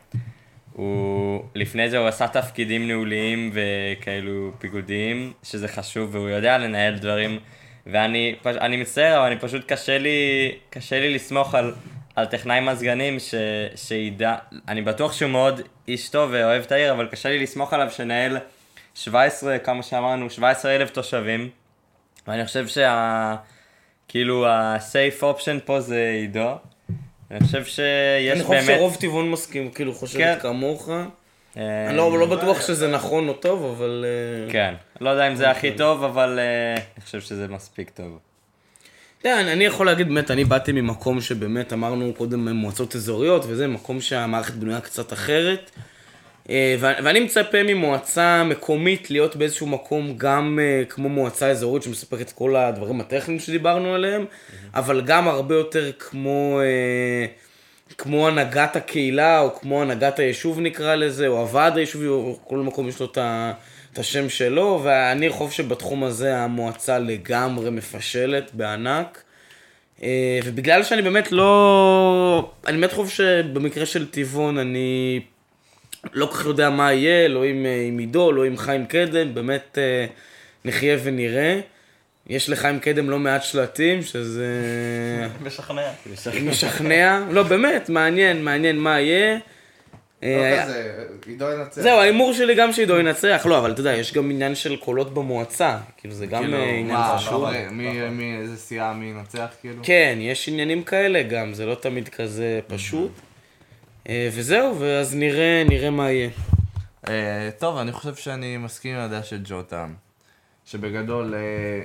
הוא, 0.74 1.44
לפני 1.56 1.90
זה 1.90 1.98
הוא 1.98 2.08
עשה 2.08 2.28
תפקידים 2.28 2.88
ניהוליים 2.88 3.52
וכאילו 3.54 4.52
פיגודיים, 4.60 5.34
שזה 5.44 5.68
חשוב, 5.68 6.16
והוא 6.16 6.30
יודע 6.30 6.58
לנהל 6.58 6.98
דברים. 6.98 7.40
ואני 7.88 8.36
פש, 8.42 8.56
אני 8.56 8.78
מצטער, 8.78 9.18
אבל 9.18 9.26
אני 9.26 9.40
פשוט 9.40 9.72
קשה 9.72 9.98
לי, 9.98 10.52
קשה 10.70 11.00
לי 11.00 11.14
לסמוך 11.14 11.56
על, 11.56 11.74
על 12.16 12.26
טכנאי 12.26 12.60
מזגנים 12.60 13.20
ש, 13.20 13.36
שידע, 13.76 14.36
אני 14.68 14.82
בטוח 14.82 15.14
שהוא 15.14 15.32
מאוד 15.32 15.62
איש 15.88 16.10
טוב 16.10 16.30
ואוהב 16.34 16.64
את 16.64 16.72
העיר, 16.72 16.92
אבל 16.92 17.08
קשה 17.08 17.30
לי 17.30 17.40
לסמוך 17.40 17.74
עליו 17.74 17.92
שנהל 17.92 18.38
17, 18.96 19.60
כמה 19.60 19.84
שאמרנו, 19.84 20.30
17 20.30 20.76
אלף 20.76 20.90
תושבים. 20.90 21.50
ואני 22.28 22.46
חושב 22.46 22.68
שה... 22.68 23.36
כאילו 24.10 24.48
ה-safe 24.48 25.22
option 25.22 25.66
פה 25.66 25.82
זה 25.82 26.10
עידו. 26.22 26.52
אני 27.32 27.40
חושב 27.40 27.66
שיש 27.66 27.80
אני 28.40 28.44
באמת... 28.44 28.46
חושב 28.62 28.76
שרוב 28.78 28.98
טבעון 29.00 29.32
מסכים, 29.32 29.72
כאילו 29.72 29.94
כן. 29.94 30.00
חושבת 30.00 30.42
כמוך. 30.42 30.90
אה, 31.58 31.88
אני 31.90 31.98
לא 31.98 32.20
לא 32.20 32.26
בטוח 32.26 32.68
שזה 32.68 32.88
נכון 32.88 33.28
או 33.30 33.34
טוב, 33.34 33.76
אבל... 33.78 34.06
אה, 34.48 34.52
כן. 34.54 34.74
לא 35.02 35.10
יודע 35.10 35.28
אם 35.28 35.36
זה 35.36 35.50
הכי 35.52 35.72
טוב, 35.72 36.04
אבל 36.04 36.40
אה, 36.40 36.74
אני 36.96 37.04
חושב 37.06 37.22
שזה 37.22 37.48
מספיק 37.48 37.90
טוב. 37.90 38.20
אני- 39.26 39.54
אני 39.54 39.66
יכול 39.66 39.86
להגיד, 39.86 40.08
באמת, 40.08 40.32
אני 40.32 40.44
באתי 40.44 40.72
ממקום 40.72 41.22
שבאמת 41.22 41.74
אמרנו 41.74 42.14
קודם 42.18 42.48
מועצות 42.50 42.96
אזוריות, 42.96 43.46
וזה 43.48 43.68
מקום 43.68 44.02
שהמערכת 44.02 44.54
בנויה 44.54 44.82
קצת 44.82 45.14
אחרת. 45.14 45.72
אה, 46.50 46.76
ואני 46.80 47.20
מצפה 47.20 47.64
ממועצה 47.64 48.44
מקומית 48.44 49.12
להיות 49.12 49.36
באיזשהו 49.36 49.68
מקום 49.68 50.14
גם 50.18 50.60
אה, 50.62 50.84
כמו 50.90 51.10
מועצה 51.10 51.48
אזורית 51.48 51.84
שמספקת 51.84 52.22
את 52.22 52.32
כל 52.32 52.56
הדברים 52.56 53.02
הטכניים 53.02 53.40
שדיברנו 53.40 53.94
עליהם, 53.94 54.26
אבל 54.74 55.02
גם 55.02 55.28
הרבה 55.28 55.56
יותר 55.56 55.92
כמו, 56.00 56.60
אה, 56.62 57.26
כמו 57.98 58.28
הנהגת 58.28 58.76
הקהילה, 58.76 59.40
או 59.40 59.56
כמו 59.56 59.82
הנהגת 59.82 60.20
היישוב 60.20 60.60
נקרא 60.60 60.96
לזה, 60.96 61.28
או 61.28 61.40
הוועד 61.40 61.78
היישובי, 61.78 62.08
או 62.08 62.40
כל 62.44 62.58
מקום 62.58 62.90
יש 62.90 63.00
לו 63.00 63.06
את 63.06 63.18
ה... 63.18 63.52
את 63.94 64.00
השם 64.00 64.30
שלו, 64.30 64.82
ואני 64.84 65.30
חושב 65.30 65.52
שבתחום 65.52 66.04
הזה 66.04 66.38
המועצה 66.38 67.00
לגמרי 67.00 67.70
מפשלת 67.70 68.52
בענק. 68.54 69.24
ובגלל 70.46 70.84
שאני 70.84 71.02
באמת 71.02 71.32
לא... 71.32 72.52
אני 72.68 72.78
באמת 72.78 72.94
חושב 72.94 73.10
שבמקרה 73.10 73.86
של 73.86 74.12
טבעון 74.12 74.58
אני 74.58 75.20
לא 76.14 76.26
כל 76.26 76.34
כך 76.34 76.46
יודע 76.46 76.70
מה 76.70 76.94
יהיה, 76.94 77.28
לא 77.28 77.44
עם, 77.44 77.66
אה, 77.66 77.84
עם 77.88 77.98
עידו, 77.98 78.32
לא 78.32 78.46
עם 78.46 78.58
חיים 78.58 78.86
קדם, 78.86 79.34
באמת 79.34 79.78
אה, 79.78 80.06
נחיה 80.66 80.98
ונראה. 81.04 81.60
יש 82.28 82.50
לחיים 82.50 82.80
קדם 82.80 83.10
לא 83.10 83.20
מעט 83.20 83.44
שלטים, 83.44 84.04
שזה 84.04 84.48
משכנע. 85.46 85.92
משכנע. 86.46 87.24
לא, 87.32 87.44
באמת, 87.44 87.90
מעניין, 87.90 88.44
מעניין 88.44 88.80
מה 88.80 89.00
יהיה. 89.00 89.38
אה, 90.24 90.56
לא 90.58 90.64
כזה, 90.64 90.94
עידו 91.26 91.46
ינצח. 91.52 91.82
זהו, 91.82 92.00
ההימור 92.00 92.34
שלי 92.34 92.56
גם 92.56 92.74
שעידו 92.74 93.00
ינצח, 93.00 93.46
לא, 93.50 93.58
אבל 93.58 93.72
אתה 93.72 93.80
יודע, 93.80 93.94
יש 93.94 94.14
גם 94.14 94.32
עניין 94.32 94.56
של 94.56 94.76
קולות 94.76 95.14
במועצה, 95.14 95.78
כאילו 95.98 96.14
זה 96.14 96.26
גם 96.26 96.42
כאילו, 96.44 96.58
אה, 96.58 96.64
עניין 96.70 96.88
מה, 96.98 97.18
חשוב. 97.18 97.44
אבל 97.44 97.70
מי, 97.72 98.10
מי, 98.10 98.38
איזה 98.42 98.58
סיעה, 98.58 98.94
מי 98.94 99.06
ינצח, 99.06 99.48
כאילו? 99.62 99.84
כן, 99.84 100.18
יש 100.22 100.50
עניינים 100.50 100.84
כאלה 100.84 101.24
גם, 101.24 101.54
זה 101.54 101.66
לא 101.66 101.76
תמיד 101.76 102.10
כזה 102.10 102.60
פשוט. 102.68 103.12
אה, 104.08 104.30
וזהו, 104.34 104.80
ואז 104.80 105.16
נראה, 105.16 105.64
נראה 105.70 105.90
מה 105.90 106.12
יהיה. 106.12 106.30
אה, 107.08 107.50
טוב, 107.58 107.78
אני 107.78 107.92
חושב 107.92 108.16
שאני 108.16 108.58
מסכים 108.58 108.96
עם 108.96 109.02
הדעה 109.02 109.24
של 109.24 109.42
ג'וטם. 109.44 109.94
שבגדול 110.66 111.34
אה, 111.34 111.40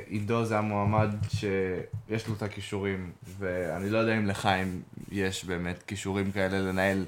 עידו 0.06 0.44
זה 0.44 0.58
המועמד 0.58 1.14
שיש 1.28 2.28
לו 2.28 2.34
את 2.34 2.42
הכישורים, 2.42 3.12
ואני 3.38 3.90
לא 3.90 3.98
יודע 3.98 4.16
אם 4.16 4.26
לחיים 4.26 4.82
יש 5.12 5.44
באמת 5.44 5.82
כישורים 5.86 6.32
כאלה 6.32 6.58
לנהל 6.58 7.04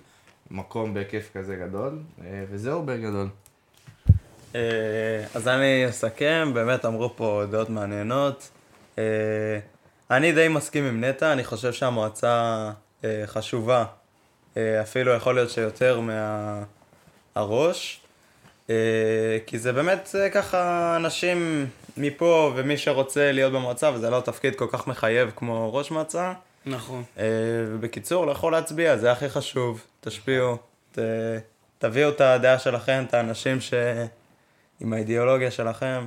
מקום 0.51 0.95
בהיקף 0.95 1.31
כזה 1.35 1.57
גדול, 1.57 1.99
וזהו 2.51 2.83
בגדול. 2.83 3.29
אז 5.35 5.49
אני 5.49 5.89
אסכם, 5.89 6.51
באמת 6.55 6.85
אמרו 6.85 7.17
פה 7.17 7.43
דעות 7.51 7.71
מעניינות. 7.71 8.51
אני 10.11 10.33
די 10.33 10.49
מסכים 10.49 10.85
עם 10.85 11.05
נטע, 11.05 11.33
אני 11.33 11.45
חושב 11.45 11.73
שהמועצה 11.73 12.71
חשובה, 13.27 13.85
אפילו 14.83 15.13
יכול 15.13 15.35
להיות 15.35 15.51
שיותר 15.51 16.01
מהראש. 17.37 18.01
אה, 18.71 18.75
כי 19.47 19.59
זה 19.59 19.73
באמת 19.73 20.15
אה, 20.19 20.31
ככה 20.31 20.93
אנשים 20.97 21.67
מפה 21.97 22.53
ומי 22.57 22.77
שרוצה 22.77 23.33
להיות 23.33 23.53
במועצה, 23.53 23.91
וזה 23.95 24.11
לא 24.11 24.21
תפקיד 24.21 24.55
כל 24.55 24.67
כך 24.71 24.87
מחייב 24.87 25.31
כמו 25.37 25.75
ראש 25.75 25.91
מועצה. 25.91 26.33
נכון. 26.67 27.03
אה, 27.19 27.25
ובקיצור, 27.69 28.27
לכו 28.27 28.51
להצביע, 28.51 28.97
זה 28.97 29.13
הכי 29.13 29.29
חשוב. 29.29 29.85
תשפיעו, 30.01 30.57
ת, 30.93 30.99
תביאו 31.79 32.09
את 32.09 32.21
הדעה 32.21 32.59
שלכם, 32.59 33.05
את 33.09 33.15
האנשים 33.15 33.61
ש... 33.61 33.75
עם 34.81 34.93
האידיאולוגיה 34.93 35.51
שלכם, 35.51 36.07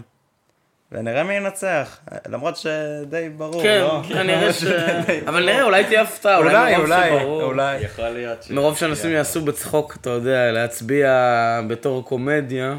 ונראה 0.92 1.24
מי 1.24 1.34
ינצח. 1.34 2.00
למרות 2.30 2.58
שדי 2.58 3.30
ברור, 3.38 3.64
כן, 3.64 3.80
לא? 3.82 4.02
כנראה 4.10 4.54
ש... 4.54 4.64
אבל 5.28 5.46
נראה, 5.46 5.64
אולי 5.64 5.84
תהיה 5.84 6.02
הפתעה, 6.02 6.38
אולי 6.38 6.50
אולי, 6.56 6.72
מרוב 6.76 6.86
אולי, 6.86 7.10
שברור- 7.20 7.44
אולי. 7.44 7.78
יכול 7.82 8.10
להיות 8.10 8.44
ש... 8.44 8.52
מרוב 8.52 8.78
שאנשים 8.78 9.12
יעשו 9.12 9.42
בצחוק, 9.42 9.98
אתה 10.02 10.10
יודע, 10.10 10.52
להצביע 10.52 11.10
בתור 11.68 12.06
קומדיה. 12.06 12.76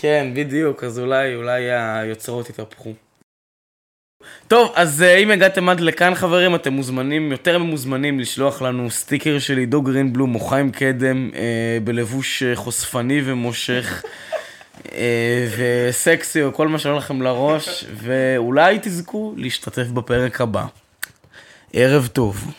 כן, 0.00 0.30
בדיוק, 0.34 0.84
אז 0.84 0.98
אולי, 0.98 1.34
אולי 1.36 1.70
היוצרות 1.72 2.50
יתהפכו. 2.50 2.92
טוב, 4.48 4.72
אז 4.76 5.02
אה, 5.02 5.16
אם 5.16 5.30
הגעתם 5.30 5.68
עד 5.68 5.80
לכאן 5.80 6.14
חברים, 6.14 6.54
אתם 6.54 6.72
מוזמנים, 6.72 7.32
יותר 7.32 7.58
ממוזמנים 7.58 8.20
לשלוח 8.20 8.62
לנו 8.62 8.90
סטיקר 8.90 9.38
של 9.38 9.58
עידו 9.58 9.82
גרינבלום 9.82 10.34
או 10.34 10.40
חיים 10.40 10.70
קדם 10.70 11.30
אה, 11.34 11.78
בלבוש 11.84 12.42
אה, 12.42 12.56
חושפני 12.56 13.22
ומושך 13.24 14.02
וסקסי 15.56 16.42
או 16.42 16.54
כל 16.54 16.68
מה 16.68 16.78
שעולה 16.78 16.98
לכם 16.98 17.22
לראש, 17.22 17.84
ואולי 17.94 18.78
תזכו 18.82 19.34
להשתתף 19.36 19.86
בפרק 19.86 20.40
הבא. 20.40 20.64
ערב 21.72 22.06
טוב. 22.06 22.52